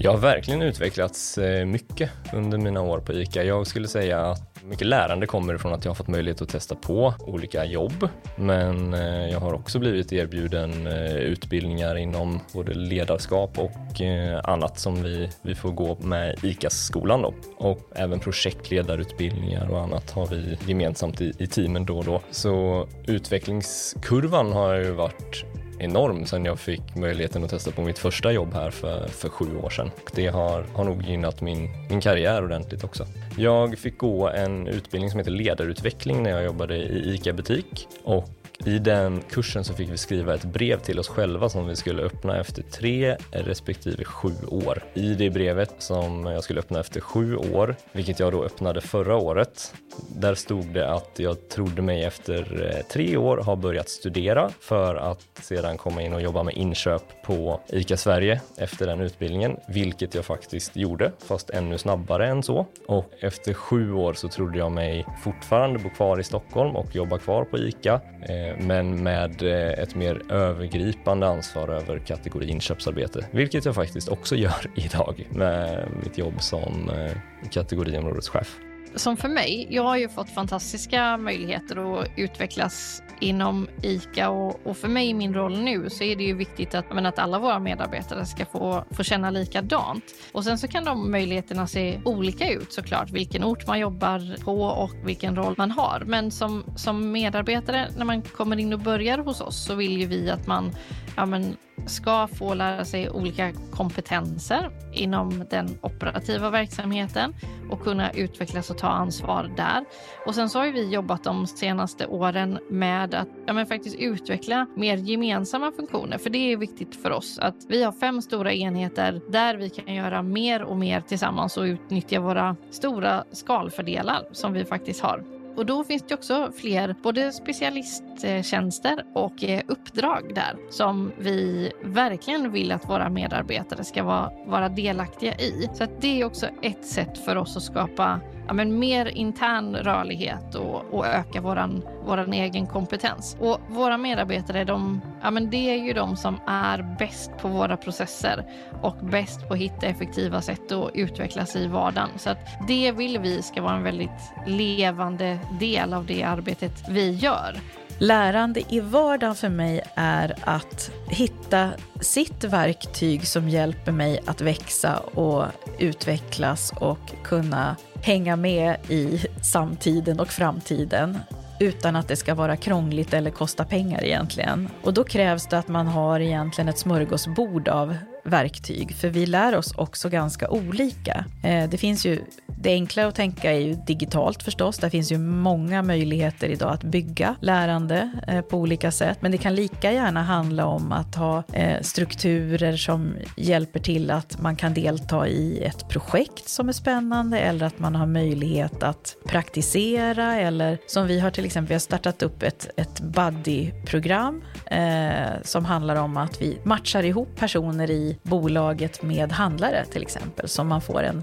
Jag 0.00 0.10
har 0.10 0.18
verkligen 0.18 0.62
utvecklats 0.62 1.38
eh, 1.38 1.66
mycket 1.66 2.10
under 2.32 2.58
mina 2.58 2.80
år 2.80 2.98
på 3.00 3.12
ICA. 3.12 3.44
Jag 3.44 3.66
skulle 3.66 3.88
säga 3.88 4.20
att 4.20 4.64
mycket 4.64 4.86
lärande 4.86 5.26
kommer 5.26 5.58
från 5.58 5.72
att 5.72 5.84
jag 5.84 5.90
har 5.90 5.94
fått 5.94 6.08
möjlighet 6.08 6.42
att 6.42 6.48
testa 6.48 6.74
på 6.74 7.14
olika 7.20 7.64
jobb. 7.64 8.08
Men 8.36 8.94
eh, 8.94 9.30
jag 9.30 9.40
har 9.40 9.52
också 9.52 9.78
blivit 9.78 10.12
erbjuden 10.12 10.86
eh, 10.86 11.16
utbildningar 11.16 11.96
inom 11.96 12.40
både 12.52 12.74
ledarskap 12.74 13.58
och 13.58 14.00
annat 14.44 14.78
som 14.78 15.02
vi, 15.02 15.30
vi 15.42 15.54
får 15.54 15.70
gå 15.70 15.96
med 16.00 16.44
ICA-skolan 16.44 17.22
då. 17.22 17.34
Och 17.56 17.90
även 17.94 18.20
projektledarutbildningar 18.20 19.70
och 19.70 19.80
annat 19.80 20.10
har 20.10 20.26
vi 20.26 20.58
gemensamt 20.66 21.20
i, 21.20 21.32
i 21.38 21.46
teamen 21.46 21.86
då 21.86 21.98
och 21.98 22.04
då. 22.04 22.20
Så 22.30 22.86
utvecklingskurvan 23.06 24.52
har 24.52 24.74
ju 24.74 24.90
varit 24.90 25.44
enorm 25.78 26.26
sen 26.26 26.44
jag 26.44 26.58
fick 26.58 26.96
möjligheten 26.96 27.44
att 27.44 27.50
testa 27.50 27.70
på 27.70 27.82
mitt 27.82 27.98
första 27.98 28.32
jobb 28.32 28.54
här 28.54 28.70
för, 28.70 29.08
för 29.08 29.28
sju 29.28 29.56
år 29.56 29.70
sedan. 29.70 29.90
Det 30.12 30.26
har, 30.26 30.64
har 30.74 30.84
nog 30.84 31.02
gynnat 31.02 31.40
min, 31.40 31.68
min 31.90 32.00
karriär 32.00 32.44
ordentligt 32.44 32.84
också. 32.84 33.06
Jag 33.36 33.78
fick 33.78 33.98
gå 33.98 34.28
en 34.28 34.66
utbildning 34.66 35.10
som 35.10 35.18
heter 35.18 35.30
ledarutveckling 35.30 36.22
när 36.22 36.30
jag 36.30 36.44
jobbade 36.44 36.76
i 36.76 37.14
ICA-butik 37.14 37.88
och 38.02 38.28
i 38.64 38.78
den 38.78 39.22
kursen 39.30 39.64
så 39.64 39.74
fick 39.74 39.90
vi 39.90 39.96
skriva 39.96 40.34
ett 40.34 40.44
brev 40.44 40.80
till 40.80 40.98
oss 40.98 41.08
själva 41.08 41.48
som 41.48 41.66
vi 41.66 41.76
skulle 41.76 42.02
öppna 42.02 42.40
efter 42.40 42.62
tre 42.62 43.16
respektive 43.30 44.04
sju 44.04 44.32
år. 44.48 44.82
I 44.94 45.14
det 45.14 45.30
brevet 45.30 45.74
som 45.78 46.26
jag 46.26 46.44
skulle 46.44 46.60
öppna 46.60 46.80
efter 46.80 47.00
sju 47.00 47.36
år, 47.36 47.76
vilket 47.92 48.20
jag 48.20 48.32
då 48.32 48.44
öppnade 48.44 48.80
förra 48.80 49.16
året, 49.16 49.74
där 50.08 50.34
stod 50.34 50.66
det 50.66 50.90
att 50.90 51.10
jag 51.16 51.48
trodde 51.48 51.82
mig 51.82 52.04
efter 52.04 52.72
eh, 52.74 52.86
tre 52.86 53.16
år 53.16 53.36
ha 53.36 53.56
börjat 53.56 53.88
studera 53.88 54.50
för 54.60 54.94
att 54.94 55.26
sedan 55.42 55.76
komma 55.76 56.02
in 56.02 56.12
och 56.12 56.22
jobba 56.22 56.42
med 56.42 56.56
inköp 56.56 57.22
på 57.24 57.60
ICA 57.68 57.96
Sverige 57.96 58.40
efter 58.56 58.86
den 58.86 59.00
utbildningen, 59.00 59.56
vilket 59.68 60.14
jag 60.14 60.24
faktiskt 60.24 60.76
gjorde, 60.76 61.12
fast 61.18 61.50
ännu 61.50 61.78
snabbare 61.78 62.28
än 62.28 62.42
så. 62.42 62.66
Och 62.86 63.12
efter 63.20 63.54
sju 63.54 63.92
år 63.92 64.14
så 64.14 64.28
trodde 64.28 64.58
jag 64.58 64.72
mig 64.72 65.06
fortfarande 65.24 65.78
bo 65.78 65.90
kvar 65.90 66.20
i 66.20 66.24
Stockholm 66.24 66.76
och 66.76 66.96
jobba 66.96 67.18
kvar 67.18 67.44
på 67.44 67.58
ICA, 67.58 68.00
eh, 68.28 68.47
Eh, 68.48 68.66
men 68.66 69.02
med 69.02 69.42
eh, 69.42 69.82
ett 69.82 69.94
mer 69.94 70.32
övergripande 70.32 71.26
ansvar 71.26 71.68
över 71.68 71.98
kategori 71.98 72.48
inköpsarbete, 72.48 73.26
vilket 73.30 73.64
jag 73.64 73.74
faktiskt 73.74 74.08
också 74.08 74.36
gör 74.36 74.66
idag 74.74 75.26
med 75.30 75.88
mitt 76.02 76.18
jobb 76.18 76.42
som 76.42 76.90
eh, 76.90 77.16
kategoriområdeschef 77.50 78.58
som 78.98 79.16
för 79.16 79.28
mig, 79.28 79.66
jag 79.70 79.82
har 79.82 79.96
ju 79.96 80.08
fått 80.08 80.30
fantastiska 80.30 81.16
möjligheter 81.16 82.00
att 82.00 82.08
utvecklas 82.16 83.02
inom 83.20 83.68
ICA 83.82 84.30
och, 84.30 84.60
och 84.64 84.76
för 84.76 84.88
mig 84.88 85.08
i 85.08 85.14
min 85.14 85.34
roll 85.34 85.58
nu 85.58 85.90
så 85.90 86.04
är 86.04 86.16
det 86.16 86.24
ju 86.24 86.34
viktigt 86.34 86.74
att, 86.74 86.92
men, 86.92 87.06
att 87.06 87.18
alla 87.18 87.38
våra 87.38 87.58
medarbetare 87.58 88.26
ska 88.26 88.44
få, 88.44 88.84
få 88.90 89.02
känna 89.02 89.30
likadant. 89.30 90.04
Och 90.32 90.44
sen 90.44 90.58
så 90.58 90.68
kan 90.68 90.84
de 90.84 91.10
möjligheterna 91.10 91.66
se 91.66 92.00
olika 92.04 92.50
ut 92.50 92.72
såklart, 92.72 93.10
vilken 93.10 93.44
ort 93.44 93.66
man 93.66 93.78
jobbar 93.78 94.44
på 94.44 94.62
och 94.62 94.90
vilken 95.04 95.36
roll 95.36 95.54
man 95.58 95.70
har. 95.70 96.02
Men 96.06 96.30
som, 96.30 96.64
som 96.76 97.12
medarbetare 97.12 97.88
när 97.96 98.04
man 98.04 98.22
kommer 98.22 98.58
in 98.58 98.72
och 98.72 98.80
börjar 98.80 99.18
hos 99.18 99.40
oss 99.40 99.64
så 99.64 99.74
vill 99.74 100.00
ju 100.00 100.06
vi 100.06 100.30
att 100.30 100.46
man 100.46 100.72
ja, 101.18 101.26
men, 101.26 101.56
ska 101.86 102.26
få 102.26 102.54
lära 102.54 102.84
sig 102.84 103.10
olika 103.10 103.52
kompetenser 103.70 104.70
inom 104.92 105.44
den 105.50 105.78
operativa 105.80 106.50
verksamheten 106.50 107.34
och 107.70 107.82
kunna 107.82 108.10
utvecklas 108.10 108.70
och 108.70 108.78
ta 108.78 108.86
ansvar 108.86 109.50
där. 109.56 109.84
Och 110.26 110.34
sen 110.34 110.48
så 110.48 110.58
har 110.58 110.66
vi 110.66 110.88
jobbat 110.88 111.24
de 111.24 111.46
senaste 111.46 112.06
åren 112.06 112.58
med 112.70 113.14
att 113.14 113.28
ja, 113.46 113.52
men 113.52 113.66
faktiskt 113.66 113.96
utveckla 113.96 114.66
mer 114.76 114.96
gemensamma 114.96 115.72
funktioner. 115.72 116.18
För 116.18 116.30
det 116.30 116.52
är 116.52 116.56
viktigt 116.56 117.02
för 117.02 117.10
oss 117.10 117.38
att 117.38 117.56
vi 117.68 117.82
har 117.82 117.92
fem 117.92 118.22
stora 118.22 118.52
enheter 118.52 119.20
där 119.28 119.54
vi 119.56 119.70
kan 119.70 119.94
göra 119.94 120.22
mer 120.22 120.62
och 120.62 120.76
mer 120.76 121.00
tillsammans 121.00 121.56
och 121.56 121.62
utnyttja 121.62 122.20
våra 122.20 122.56
stora 122.70 123.24
skalfördelar 123.32 124.28
som 124.32 124.52
vi 124.52 124.64
faktiskt 124.64 125.00
har. 125.00 125.37
Och 125.58 125.66
då 125.66 125.84
finns 125.84 126.02
det 126.08 126.14
också 126.14 126.52
fler 126.56 126.94
både 127.02 127.32
specialisttjänster 127.32 129.04
och 129.14 129.44
eh, 129.44 129.60
uppdrag 129.68 130.34
där 130.34 130.56
som 130.70 131.12
vi 131.18 131.72
verkligen 131.82 132.52
vill 132.52 132.72
att 132.72 132.88
våra 132.88 133.08
medarbetare 133.08 133.84
ska 133.84 134.02
vara, 134.02 134.32
vara 134.46 134.68
delaktiga 134.68 135.34
i. 135.34 135.68
Så 135.74 135.84
att 135.84 136.00
det 136.00 136.20
är 136.20 136.24
också 136.24 136.46
ett 136.62 136.86
sätt 136.86 137.18
för 137.18 137.36
oss 137.36 137.56
att 137.56 137.62
skapa 137.62 138.20
ja, 138.46 138.52
men 138.52 138.78
mer 138.78 139.06
intern 139.06 139.76
rörlighet 139.76 140.54
och, 140.54 140.94
och 140.94 141.06
öka 141.06 141.40
vår 141.40 141.58
våran 142.06 142.32
egen 142.32 142.66
kompetens. 142.66 143.36
Och 143.40 143.60
våra 143.68 143.98
medarbetare, 143.98 144.64
de, 144.64 145.00
ja, 145.22 145.30
men 145.30 145.50
det 145.50 145.70
är 145.70 145.84
ju 145.84 145.92
de 145.92 146.16
som 146.16 146.40
är 146.46 146.96
bäst 146.98 147.30
på 147.38 147.48
våra 147.48 147.76
processer 147.76 148.44
och 148.82 148.96
bäst 148.96 149.48
på 149.48 149.54
att 149.54 149.60
hitta 149.60 149.86
effektiva 149.86 150.42
sätt 150.42 150.72
att 150.72 150.90
utvecklas 150.94 151.56
i 151.56 151.66
vardagen. 151.66 152.08
Så 152.16 152.30
att 152.30 152.38
det 152.68 152.92
vill 152.92 153.18
vi 153.18 153.42
ska 153.42 153.62
vara 153.62 153.76
en 153.76 153.82
väldigt 153.82 154.32
levande 154.46 155.38
del 155.60 155.92
av 155.92 156.06
det 156.06 156.22
arbetet 156.22 156.72
vi 156.88 157.10
gör. 157.10 157.60
Lärande 158.00 158.62
i 158.68 158.80
vardagen 158.80 159.34
för 159.34 159.48
mig 159.48 159.80
är 159.94 160.34
att 160.40 160.90
hitta 161.08 161.70
sitt 162.00 162.44
verktyg 162.44 163.26
som 163.26 163.48
hjälper 163.48 163.92
mig 163.92 164.20
att 164.26 164.40
växa 164.40 164.96
och 164.98 165.44
utvecklas 165.78 166.72
och 166.80 167.12
kunna 167.24 167.76
hänga 168.02 168.36
med 168.36 168.76
i 168.88 169.20
samtiden 169.42 170.20
och 170.20 170.28
framtiden 170.28 171.18
utan 171.60 171.96
att 171.96 172.08
det 172.08 172.16
ska 172.16 172.34
vara 172.34 172.56
krångligt 172.56 173.14
eller 173.14 173.30
kosta 173.30 173.64
pengar 173.64 174.04
egentligen. 174.04 174.68
Och 174.82 174.94
då 174.94 175.04
krävs 175.04 175.46
det 175.46 175.58
att 175.58 175.68
man 175.68 175.86
har 175.86 176.20
egentligen 176.20 176.68
ett 176.68 176.78
smörgåsbord 176.78 177.68
av 177.68 177.96
verktyg, 178.24 178.94
för 178.96 179.08
vi 179.08 179.26
lär 179.26 179.56
oss 179.56 179.74
också 179.76 180.08
ganska 180.08 180.50
olika. 180.50 181.24
Eh, 181.42 181.68
det 181.70 181.78
finns 181.78 182.06
ju, 182.06 182.24
det 182.46 182.70
enkla 182.70 183.06
att 183.06 183.14
tänka 183.14 183.52
är 183.52 183.58
ju 183.58 183.74
digitalt 183.74 184.42
förstås. 184.42 184.78
Där 184.78 184.90
finns 184.90 185.12
ju 185.12 185.18
många 185.18 185.82
möjligheter 185.82 186.48
idag 186.48 186.72
att 186.72 186.84
bygga 186.84 187.36
lärande 187.40 188.10
eh, 188.28 188.40
på 188.40 188.58
olika 188.58 188.90
sätt. 188.90 189.18
Men 189.20 189.32
det 189.32 189.38
kan 189.38 189.54
lika 189.54 189.92
gärna 189.92 190.22
handla 190.22 190.66
om 190.66 190.92
att 190.92 191.14
ha 191.14 191.42
eh, 191.52 191.82
strukturer 191.82 192.76
som 192.76 193.14
hjälper 193.36 193.80
till 193.80 194.10
att 194.10 194.40
man 194.40 194.56
kan 194.56 194.74
delta 194.74 195.28
i 195.28 195.64
ett 195.64 195.88
projekt 195.88 196.48
som 196.48 196.68
är 196.68 196.72
spännande 196.72 197.38
eller 197.38 197.66
att 197.66 197.78
man 197.78 197.94
har 197.94 198.06
möjlighet 198.06 198.82
att 198.82 199.16
praktisera 199.26 200.36
eller 200.36 200.78
som 200.86 201.06
vi 201.06 201.20
har 201.20 201.30
till 201.30 201.44
exempel, 201.44 201.68
vi 201.68 201.74
har 201.74 201.80
startat 201.80 202.22
upp 202.22 202.42
ett, 202.42 202.70
ett 202.76 203.00
buddy-program 203.00 204.42
eh, 204.66 205.42
som 205.42 205.64
handlar 205.64 205.96
om 205.96 206.16
att 206.16 206.42
vi 206.42 206.58
matchar 206.64 207.02
ihop 207.02 207.36
personer 207.36 207.90
i 207.90 208.17
bolaget 208.22 209.02
med 209.02 209.32
handlare 209.32 209.84
till 209.84 210.02
exempel, 210.02 210.48
som 210.48 210.68
man 210.68 210.80
får 210.80 211.02
en, 211.02 211.22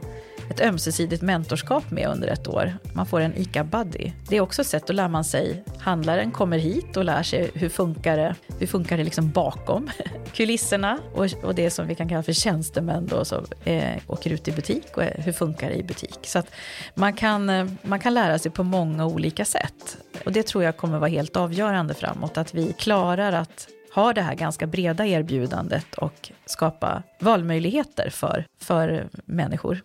ett 0.50 0.62
ömsesidigt 0.62 1.22
mentorskap 1.22 1.92
med 1.92 2.08
under 2.08 2.28
ett 2.28 2.48
år. 2.48 2.74
Man 2.94 3.06
får 3.06 3.20
en 3.20 3.34
ICA-buddy. 3.38 4.12
Det 4.30 4.38
är 4.38 4.42
också 4.42 4.62
ett 4.62 4.68
sätt, 4.68 4.90
att 4.90 4.96
lära 4.96 5.08
man 5.08 5.24
sig, 5.24 5.64
handlaren 5.80 6.32
kommer 6.32 6.58
hit 6.58 6.98
och 6.98 7.06
lär 7.06 7.24
sig 7.24 7.52
hur 7.54 7.70
funkar 7.70 8.18
det, 8.18 8.36
hur 8.60 8.68
funkar 8.68 8.98
det 8.98 9.04
liksom 9.04 9.32
bakom 9.32 9.90
kulisserna 10.34 11.00
och, 11.14 11.44
och 11.44 11.56
det 11.56 11.70
som 11.70 11.88
vi 11.88 11.96
kan 11.96 12.10
kalla 12.10 12.24
för 12.24 12.34
tjänstemän 12.34 13.08
då, 13.08 13.25
som 13.25 13.46
eh, 13.64 13.94
åker 14.08 14.34
ut 14.34 14.48
i 14.48 14.52
butik 14.52 14.98
och 14.98 15.04
hur 15.04 15.32
funkar 15.32 15.70
det 15.70 15.75
i 15.75 15.84
butik. 15.84 16.20
Så 16.22 16.40
att 16.40 16.52
man 16.96 17.14
kan, 17.14 17.50
eh, 17.50 17.68
man 17.82 18.00
kan 18.00 18.14
lära 18.14 18.40
sig 18.40 18.52
på 18.52 18.64
många 18.64 19.06
olika 19.06 19.46
sätt. 19.46 19.98
Och 20.25 20.32
det 20.32 20.44
tror 20.44 20.64
jag 20.64 20.78
kommer 20.78 21.00
vara 21.00 21.10
helt 21.10 21.36
avgörande 21.36 21.94
framåt, 21.94 22.38
att 22.38 22.54
vi 22.54 22.74
klarar 22.74 23.32
att 23.32 23.68
har 23.96 24.14
det 24.14 24.22
här 24.22 24.36
ganska 24.36 24.68
breda 24.68 25.06
erbjudandet 25.06 25.96
och 25.96 26.32
skapa 26.46 27.04
valmöjligheter 27.20 28.10
för, 28.10 28.46
för 28.60 29.10
människor. 29.25 29.82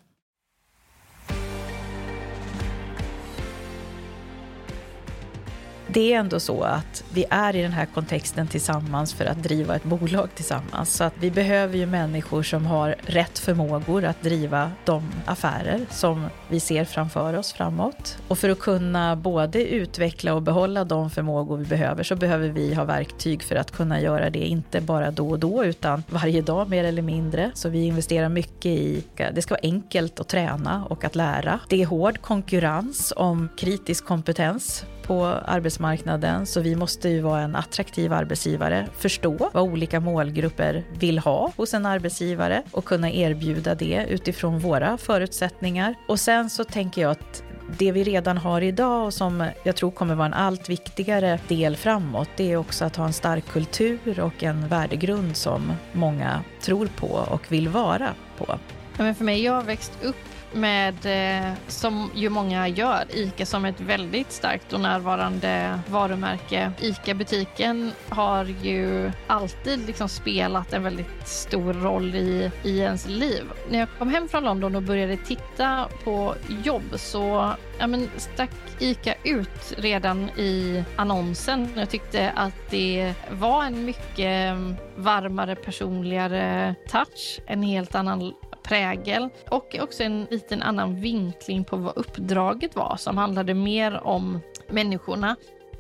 Det 5.93 6.13
är 6.13 6.19
ändå 6.19 6.41
så 6.41 6.63
att 6.63 7.05
vi 7.13 7.25
är 7.31 7.57
i 7.57 7.63
den 7.63 7.73
här 7.73 7.87
kontexten 7.87 8.47
tillsammans 8.47 9.15
för 9.15 9.25
att 9.25 9.43
driva 9.43 9.77
ett 9.77 9.85
bolag 9.85 10.29
tillsammans. 10.35 10.95
Så 10.95 11.05
att 11.05 11.15
vi 11.21 11.31
behöver 11.31 11.79
ju 11.79 11.87
människor 11.87 12.43
som 12.43 12.67
har 12.67 12.95
rätt 13.03 13.39
förmågor 13.39 14.05
att 14.05 14.23
driva 14.23 14.71
de 14.85 15.11
affärer 15.25 15.87
som 15.91 16.27
vi 16.49 16.61
ser 16.61 16.85
framför 16.85 17.35
oss 17.35 17.53
framåt. 17.53 18.19
Och 18.29 18.39
för 18.39 18.49
att 18.49 18.59
kunna 18.59 19.17
både 19.17 19.65
utveckla 19.65 20.35
och 20.35 20.43
behålla 20.43 20.85
de 20.85 21.11
förmågor 21.11 21.57
vi 21.57 21.65
behöver 21.65 22.03
så 22.03 22.17
behöver 22.17 22.49
vi 22.49 22.75
ha 22.75 22.85
verktyg 22.85 23.43
för 23.43 23.57
att 23.57 23.71
kunna 23.71 24.01
göra 24.01 24.31
det, 24.31 24.47
inte 24.47 24.81
bara 24.81 25.11
då 25.11 25.31
och 25.31 25.39
då 25.39 25.65
utan 25.65 26.03
varje 26.11 26.43
dag 26.43 26.69
mer 26.69 26.85
eller 26.85 27.03
mindre. 27.03 27.51
Så 27.55 27.69
vi 27.69 27.85
investerar 27.85 28.29
mycket 28.29 28.67
i, 28.67 29.05
det 29.35 29.43
ska 29.43 29.55
vara 29.55 29.61
enkelt 29.63 30.21
att 30.21 30.29
träna 30.29 30.85
och 30.85 31.05
att 31.05 31.15
lära. 31.15 31.61
Det 31.69 31.83
är 31.83 31.87
hård 31.87 32.21
konkurrens 32.21 33.13
om 33.17 33.49
kritisk 33.57 34.05
kompetens 34.05 34.85
på 35.11 35.25
arbetsmarknaden 35.27 36.47
så 36.47 36.61
vi 36.61 36.77
måste 36.77 37.09
ju 37.09 37.21
vara 37.21 37.41
en 37.41 37.57
attraktiv 37.57 38.13
arbetsgivare, 38.13 38.87
förstå 38.99 39.51
vad 39.53 39.63
olika 39.63 40.01
målgrupper 40.01 40.85
vill 40.99 41.19
ha 41.19 41.53
hos 41.57 41.75
en 41.75 41.87
arbetsgivare 41.87 42.63
och 42.71 42.85
kunna 42.85 43.11
erbjuda 43.11 43.75
det 43.75 44.07
utifrån 44.09 44.59
våra 44.59 44.99
förutsättningar. 44.99 45.95
Och 46.09 46.21
sen 46.21 46.51
så 46.51 46.65
tänker 46.65 47.03
jag 47.03 47.11
att 47.11 47.43
det 47.79 47.93
vi 47.93 48.05
redan 48.05 48.39
har 48.39 48.61
idag 48.61 49.07
och 49.07 49.15
som 49.15 49.49
jag 49.65 49.77
tror 49.77 49.91
kommer 49.91 50.15
vara 50.15 50.27
en 50.27 50.35
allt 50.35 50.69
viktigare 50.69 51.39
del 51.49 51.77
framåt, 51.77 52.29
det 52.37 52.53
är 52.53 52.57
också 52.57 52.85
att 52.85 52.97
ha 52.97 53.07
en 53.07 53.13
stark 53.13 53.47
kultur 53.47 54.21
och 54.21 54.43
en 54.43 54.69
värdegrund 54.69 55.37
som 55.37 55.73
många 55.93 56.41
tror 56.61 56.87
på 56.87 57.07
och 57.07 57.53
vill 57.53 57.69
vara 57.69 58.15
på. 58.39 58.47
Ja, 58.97 59.05
men 59.05 59.15
för 59.15 59.25
mig, 59.25 59.43
jag 59.43 59.53
har 59.53 59.63
växt 59.63 59.93
upp 60.03 60.30
med, 60.53 60.95
eh, 61.05 61.53
som 61.67 62.11
ju 62.15 62.29
många 62.29 62.69
gör, 62.69 63.05
ICA 63.11 63.47
som 63.47 63.65
ett 63.65 63.81
väldigt 63.81 64.33
starkt 64.33 64.73
och 64.73 64.81
närvarande 64.81 65.81
varumärke. 65.89 66.73
ICA-butiken 66.81 67.93
har 68.09 68.45
ju 68.45 69.13
alltid 69.27 69.87
liksom 69.87 70.09
spelat 70.09 70.73
en 70.73 70.83
väldigt 70.83 71.29
stor 71.29 71.73
roll 71.73 72.15
i, 72.15 72.51
i 72.63 72.79
ens 72.79 73.07
liv. 73.07 73.45
När 73.71 73.79
jag 73.79 73.89
kom 73.99 74.11
hem 74.11 74.29
från 74.29 74.45
London 74.45 74.77
och 74.77 74.83
började 74.83 75.17
titta 75.17 75.89
på 76.05 76.35
jobb 76.65 76.83
så 76.97 77.55
ja, 77.79 77.87
men 77.87 78.09
stack 78.17 78.51
ICA 78.79 79.15
ut 79.25 79.75
redan 79.77 80.31
i 80.31 80.85
annonsen. 80.97 81.69
Jag 81.77 81.91
tyckte 81.91 82.31
att 82.31 82.71
det 82.71 83.15
var 83.31 83.65
en 83.65 83.85
mycket 83.85 84.57
varmare, 84.97 85.57
personligare 85.57 86.75
touch, 86.89 87.41
en 87.47 87.63
helt 87.63 87.95
annan 87.95 88.33
prägel 88.71 89.29
och 89.49 89.77
också 89.81 90.03
en 90.03 90.27
liten 90.31 90.63
annan 90.63 91.01
vinkling 91.01 91.65
på 91.65 91.77
vad 91.77 91.97
uppdraget 91.97 92.77
var 92.77 92.97
som 92.97 93.19
handlade 93.19 93.55
mer 93.55 94.07
om 94.07 94.41
människorna 94.69 95.37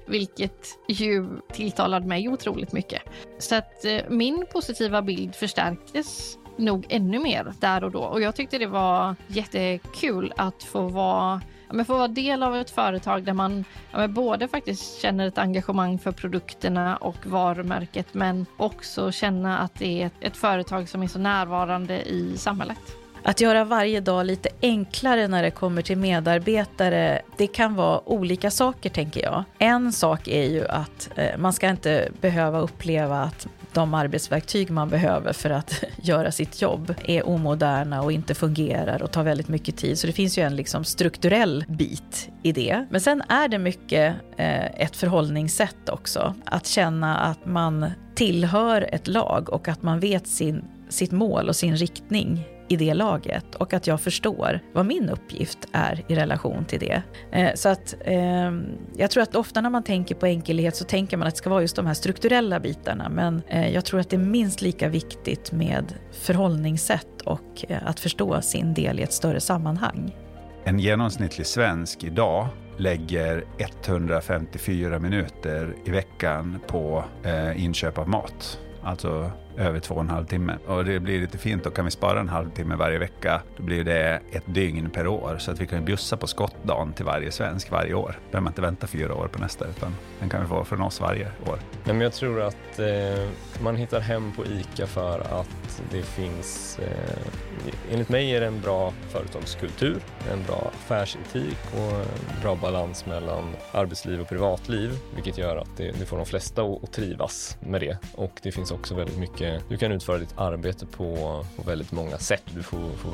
vilket 0.06 0.78
ju 0.88 1.26
tilltalade 1.52 2.06
mig 2.06 2.28
otroligt 2.28 2.72
mycket. 2.72 3.02
Så 3.38 3.54
att 3.54 3.84
eh, 3.84 4.00
min 4.08 4.46
positiva 4.52 5.02
bild 5.02 5.34
förstärktes 5.34 6.38
nog 6.56 6.86
ännu 6.88 7.18
mer 7.18 7.52
där 7.60 7.84
och 7.84 7.90
då 7.90 8.00
och 8.00 8.20
jag 8.20 8.36
tyckte 8.36 8.58
det 8.58 8.66
var 8.66 9.14
jättekul 9.26 10.32
att 10.36 10.62
få 10.62 10.88
vara 10.88 11.40
ja, 11.72 11.84
få 11.84 11.94
vara 11.94 12.08
del 12.08 12.42
av 12.42 12.56
ett 12.56 12.70
företag 12.70 13.24
där 13.24 13.32
man 13.32 13.64
ja, 13.92 14.08
både 14.08 14.48
faktiskt 14.48 15.00
känner 15.00 15.28
ett 15.28 15.38
engagemang 15.38 15.98
för 15.98 16.12
produkterna 16.12 16.96
och 16.96 17.26
varumärket 17.26 18.06
men 18.12 18.46
också 18.56 19.12
känna 19.12 19.58
att 19.58 19.74
det 19.74 20.02
är 20.02 20.06
ett, 20.06 20.14
ett 20.20 20.36
företag 20.36 20.88
som 20.88 21.02
är 21.02 21.06
så 21.06 21.18
närvarande 21.18 22.02
i 22.02 22.36
samhället. 22.36 22.96
Att 23.22 23.40
göra 23.40 23.64
varje 23.64 24.00
dag 24.00 24.26
lite 24.26 24.48
enklare 24.62 25.28
när 25.28 25.42
det 25.42 25.50
kommer 25.50 25.82
till 25.82 25.98
medarbetare, 25.98 27.22
det 27.36 27.46
kan 27.46 27.74
vara 27.74 28.08
olika 28.08 28.50
saker 28.50 28.90
tänker 28.90 29.22
jag. 29.22 29.44
En 29.58 29.92
sak 29.92 30.28
är 30.28 30.44
ju 30.44 30.68
att 30.68 31.10
eh, 31.16 31.38
man 31.38 31.52
ska 31.52 31.68
inte 31.68 32.08
behöva 32.20 32.60
uppleva 32.60 33.22
att 33.22 33.48
de 33.74 33.94
arbetsverktyg 33.94 34.70
man 34.70 34.88
behöver 34.88 35.32
för 35.32 35.50
att 35.50 35.84
göra 36.02 36.32
sitt 36.32 36.62
jobb 36.62 36.94
är 37.04 37.28
omoderna 37.28 38.02
och 38.02 38.12
inte 38.12 38.34
fungerar 38.34 39.02
och 39.02 39.10
tar 39.10 39.22
väldigt 39.22 39.48
mycket 39.48 39.76
tid. 39.76 39.98
Så 39.98 40.06
det 40.06 40.12
finns 40.12 40.38
ju 40.38 40.42
en 40.42 40.56
liksom 40.56 40.84
strukturell 40.84 41.64
bit 41.68 42.30
i 42.42 42.52
det. 42.52 42.86
Men 42.90 43.00
sen 43.00 43.22
är 43.28 43.48
det 43.48 43.58
mycket 43.58 44.14
eh, 44.36 44.66
ett 44.66 44.96
förhållningssätt 44.96 45.88
också. 45.88 46.34
Att 46.44 46.66
känna 46.66 47.16
att 47.18 47.46
man 47.46 47.90
tillhör 48.14 48.88
ett 48.92 49.08
lag 49.08 49.52
och 49.52 49.68
att 49.68 49.82
man 49.82 50.00
vet 50.00 50.26
sin, 50.26 50.64
sitt 50.88 51.12
mål 51.12 51.48
och 51.48 51.56
sin 51.56 51.76
riktning 51.76 52.44
i 52.70 52.76
det 52.76 52.94
laget 52.94 53.54
och 53.54 53.74
att 53.74 53.86
jag 53.86 54.00
förstår 54.00 54.60
vad 54.72 54.86
min 54.86 55.08
uppgift 55.08 55.58
är 55.72 56.04
i 56.08 56.14
relation 56.14 56.64
till 56.64 56.80
det. 56.80 57.02
Eh, 57.32 57.54
så 57.54 57.68
att 57.68 57.94
eh, 58.04 58.52
jag 58.96 59.10
tror 59.10 59.22
att 59.22 59.34
ofta 59.34 59.60
när 59.60 59.70
man 59.70 59.82
tänker 59.82 60.14
på 60.14 60.26
enkelhet 60.26 60.76
så 60.76 60.84
tänker 60.84 61.16
man 61.16 61.28
att 61.28 61.34
det 61.34 61.38
ska 61.38 61.50
vara 61.50 61.60
just 61.60 61.76
de 61.76 61.86
här 61.86 61.94
strukturella 61.94 62.60
bitarna 62.60 63.08
men 63.08 63.42
eh, 63.48 63.74
jag 63.74 63.84
tror 63.84 64.00
att 64.00 64.10
det 64.10 64.16
är 64.16 64.20
minst 64.20 64.62
lika 64.62 64.88
viktigt 64.88 65.52
med 65.52 65.94
förhållningssätt 66.12 67.22
och 67.24 67.64
eh, 67.68 67.78
att 67.84 68.00
förstå 68.00 68.40
sin 68.40 68.74
del 68.74 69.00
i 69.00 69.02
ett 69.02 69.12
större 69.12 69.40
sammanhang. 69.40 70.16
En 70.64 70.78
genomsnittlig 70.78 71.46
svensk 71.46 72.04
idag 72.04 72.48
lägger 72.76 73.44
154 73.58 74.98
minuter 74.98 75.76
i 75.84 75.90
veckan 75.90 76.60
på 76.66 77.04
eh, 77.24 77.64
inköp 77.64 77.98
av 77.98 78.08
mat. 78.08 78.58
Alltså 78.82 79.30
över 79.60 79.80
två 79.80 79.94
och 79.94 80.00
en 80.00 80.08
halv 80.08 80.26
timme. 80.26 80.58
Och 80.66 80.84
det 80.84 81.00
blir 81.00 81.20
lite 81.20 81.38
fint, 81.38 81.64
då 81.64 81.70
kan 81.70 81.84
vi 81.84 81.90
spara 81.90 82.20
en 82.20 82.28
halvtimme 82.28 82.74
varje 82.76 82.98
vecka. 82.98 83.42
Då 83.56 83.62
blir 83.62 83.84
det 83.84 84.20
ett 84.32 84.44
dygn 84.46 84.90
per 84.90 85.06
år, 85.06 85.36
så 85.38 85.50
att 85.50 85.60
vi 85.60 85.66
kan 85.66 85.84
bjussa 85.84 86.16
på 86.16 86.26
skottdagen 86.26 86.92
till 86.92 87.04
varje 87.04 87.32
svensk 87.32 87.70
varje 87.70 87.94
år. 87.94 88.18
Då 88.24 88.30
behöver 88.30 88.40
man 88.40 88.50
inte 88.50 88.62
vänta 88.62 88.86
fyra 88.86 89.14
år 89.14 89.28
på 89.28 89.38
nästa, 89.38 89.64
utan 89.64 89.94
den 90.20 90.28
kan 90.28 90.40
vi 90.40 90.46
få 90.46 90.64
från 90.64 90.82
oss 90.82 91.00
varje 91.00 91.24
år. 91.24 91.58
Nej, 91.84 91.94
men 91.94 92.00
jag 92.00 92.12
tror 92.12 92.42
att 92.42 92.78
eh, 92.78 93.28
man 93.62 93.76
hittar 93.76 94.00
hem 94.00 94.32
på 94.32 94.44
ICA 94.46 94.86
för 94.86 95.20
att 95.20 95.59
det 95.90 96.02
finns, 96.02 96.78
eh, 96.78 97.92
enligt 97.92 98.08
mig 98.08 98.34
är 98.34 98.40
det 98.40 98.46
en 98.46 98.60
bra 98.60 98.92
företagskultur, 99.08 100.02
en 100.32 100.42
bra 100.42 100.70
affärsetik 100.74 101.58
och 101.74 101.92
en 101.92 102.40
bra 102.42 102.56
balans 102.56 103.06
mellan 103.06 103.56
arbetsliv 103.72 104.20
och 104.20 104.28
privatliv, 104.28 104.90
vilket 105.14 105.38
gör 105.38 105.56
att 105.56 105.76
det, 105.76 105.92
det 105.98 106.06
får 106.06 106.16
de 106.16 106.26
flesta 106.26 106.62
att 106.62 106.92
trivas 106.92 107.58
med 107.60 107.80
det. 107.80 107.98
Och 108.14 108.40
det 108.42 108.52
finns 108.52 108.70
också 108.70 108.94
väldigt 108.94 109.18
mycket 109.18 109.62
du 109.68 109.76
kan 109.76 109.92
utföra 109.92 110.18
ditt 110.18 110.38
arbete 110.38 110.86
på, 110.86 111.44
på 111.56 111.62
väldigt 111.62 111.92
många 111.92 112.18
sätt. 112.18 112.42
Du 112.54 112.62
får, 112.62 112.78
får 112.78 113.12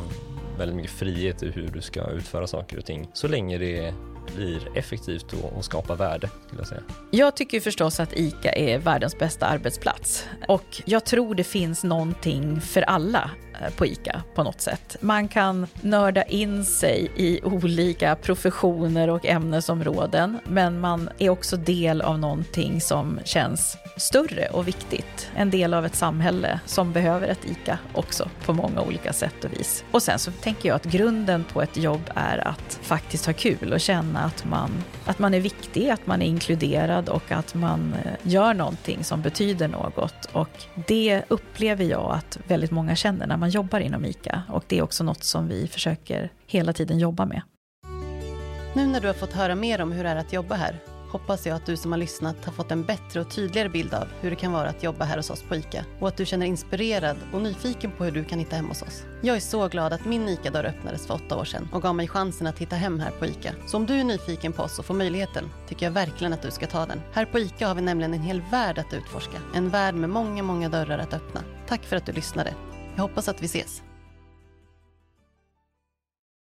väldigt 0.58 0.76
mycket 0.76 0.92
frihet 0.92 1.42
i 1.42 1.50
hur 1.50 1.68
du 1.68 1.80
ska 1.80 2.10
utföra 2.10 2.46
saker 2.46 2.78
och 2.78 2.84
ting 2.84 3.08
så 3.12 3.28
länge 3.28 3.58
det 3.58 3.94
blir 4.34 4.78
effektivt 4.78 5.32
och, 5.32 5.52
och 5.52 5.64
skapar 5.64 5.96
värde. 5.96 6.30
Skulle 6.46 6.60
jag, 6.60 6.68
säga. 6.68 6.82
jag 7.10 7.36
tycker 7.36 7.60
förstås 7.60 8.00
att 8.00 8.12
ICA 8.12 8.52
är 8.52 8.78
världens 8.78 9.18
bästa 9.18 9.46
arbetsplats 9.46 10.26
och 10.48 10.82
jag 10.84 11.04
tror 11.04 11.34
det 11.34 11.44
finns 11.44 11.84
någonting 11.84 12.60
för 12.60 12.82
alla 12.82 13.30
eh, 13.60 13.74
på 13.76 13.86
ICA 13.86 14.22
på 14.34 14.42
något 14.42 14.60
sätt. 14.60 14.96
Man 15.00 15.28
kan 15.28 15.66
nörda 15.80 16.22
in 16.22 16.64
sig 16.64 17.10
i 17.16 17.40
olika 17.42 18.16
professioner 18.16 19.10
och 19.10 19.26
ämnesområden, 19.26 20.38
men 20.44 20.80
man 20.80 21.10
är 21.18 21.30
också 21.30 21.56
del 21.56 22.02
av 22.02 22.18
någonting 22.18 22.80
som 22.80 23.20
känns 23.24 23.76
större 23.96 24.48
och 24.48 24.68
viktigt. 24.68 25.30
En 25.36 25.50
del 25.50 25.74
av 25.74 25.86
ett 25.86 25.94
samhälle 25.94 26.60
som 26.66 26.92
behöver 26.92 27.28
ett 27.28 27.44
ICA 27.44 27.78
också 27.94 28.28
på 28.44 28.52
många 28.52 28.80
olika 28.80 29.12
sätt 29.12 29.44
och 29.44 29.52
vis. 29.52 29.84
Och 29.90 30.02
sen 30.02 30.18
så 30.18 30.30
tänker 30.30 30.68
jag 30.68 30.76
att 30.76 30.84
grunden 30.84 31.44
på 31.44 31.62
ett 31.62 31.76
jobb 31.76 32.10
är 32.14 32.48
att 32.48 32.78
faktiskt 32.82 33.26
ha 33.26 33.32
kul 33.32 33.72
och 33.72 33.80
känna 33.80 34.15
att 34.24 34.44
man, 34.44 34.70
att 35.04 35.18
man 35.18 35.34
är 35.34 35.40
viktig, 35.40 35.90
att 35.90 36.06
man 36.06 36.22
är 36.22 36.26
inkluderad 36.26 37.08
och 37.08 37.32
att 37.32 37.54
man 37.54 37.94
eh, 38.04 38.12
gör 38.22 38.54
någonting 38.54 39.04
som 39.04 39.22
betyder 39.22 39.68
något. 39.68 40.24
Och 40.32 40.64
det 40.86 41.22
upplever 41.28 41.84
jag 41.84 42.12
att 42.12 42.38
väldigt 42.48 42.70
många 42.70 42.96
känner 42.96 43.26
när 43.26 43.36
man 43.36 43.46
man 43.46 43.50
jobbar 43.50 43.80
inom 43.80 44.04
ICA 44.04 44.42
och 44.48 44.64
det 44.66 44.78
är 44.78 44.82
också 44.82 45.04
något 45.04 45.24
som 45.24 45.48
vi 45.48 45.66
försöker 45.66 46.30
hela 46.46 46.72
tiden 46.72 46.98
jobba 46.98 47.26
med. 47.26 47.42
Nu 48.74 48.86
när 48.86 49.00
du 49.00 49.06
har 49.06 49.14
fått 49.14 49.32
höra 49.32 49.54
mer 49.54 49.80
om 49.80 49.92
hur 49.92 50.04
det 50.04 50.10
är 50.10 50.16
att 50.16 50.32
jobba 50.32 50.54
här 50.54 50.78
hoppas 51.18 51.46
jag 51.46 51.56
att 51.56 51.66
du 51.66 51.76
som 51.76 51.92
har 51.92 51.98
lyssnat 51.98 52.44
har 52.44 52.52
fått 52.52 52.70
en 52.70 52.84
bättre 52.84 53.20
och 53.20 53.30
tydligare 53.30 53.68
bild 53.68 53.94
av 53.94 54.08
hur 54.20 54.30
det 54.30 54.36
kan 54.36 54.52
vara 54.52 54.68
att 54.68 54.82
jobba 54.82 55.04
här 55.04 55.16
hos 55.16 55.30
oss 55.30 55.42
på 55.42 55.56
ICA 55.56 55.84
och 56.00 56.08
att 56.08 56.16
du 56.16 56.26
känner 56.26 56.46
inspirerad 56.46 57.16
och 57.32 57.42
nyfiken 57.42 57.90
på 57.90 58.04
hur 58.04 58.12
du 58.12 58.24
kan 58.24 58.38
hitta 58.38 58.56
hem 58.56 58.68
hos 58.68 58.82
oss. 58.82 59.02
Jag 59.22 59.36
är 59.36 59.40
så 59.40 59.68
glad 59.68 59.92
att 59.92 60.04
min 60.04 60.28
ICA-dörr 60.28 60.64
öppnades 60.64 61.06
för 61.06 61.14
åtta 61.14 61.36
år 61.36 61.44
sedan 61.44 61.68
och 61.72 61.82
gav 61.82 61.94
mig 61.94 62.08
chansen 62.08 62.46
att 62.46 62.58
hitta 62.58 62.76
hem 62.76 63.00
här 63.00 63.10
på 63.10 63.26
ICA. 63.26 63.52
Så 63.66 63.76
om 63.76 63.86
du 63.86 63.94
är 63.94 64.04
nyfiken 64.04 64.52
på 64.52 64.62
oss 64.62 64.78
och 64.78 64.84
får 64.84 64.94
möjligheten 64.94 65.50
tycker 65.68 65.86
jag 65.86 65.92
verkligen 65.92 66.32
att 66.32 66.42
du 66.42 66.50
ska 66.50 66.66
ta 66.66 66.86
den. 66.86 67.00
Här 67.12 67.24
på 67.24 67.38
ICA 67.38 67.68
har 67.68 67.74
vi 67.74 67.82
nämligen 67.82 68.14
en 68.14 68.22
hel 68.22 68.42
värld 68.50 68.78
att 68.78 68.92
utforska. 68.92 69.38
En 69.54 69.70
värld 69.70 69.94
med 69.94 70.10
många, 70.10 70.42
många 70.42 70.68
dörrar 70.68 70.98
att 70.98 71.14
öppna. 71.14 71.40
Tack 71.68 71.84
för 71.84 71.96
att 71.96 72.06
du 72.06 72.12
lyssnade. 72.12 72.54
Jag 72.96 73.02
hoppas 73.02 73.28
att 73.28 73.42
vi 73.42 73.46
ses. 73.46 73.82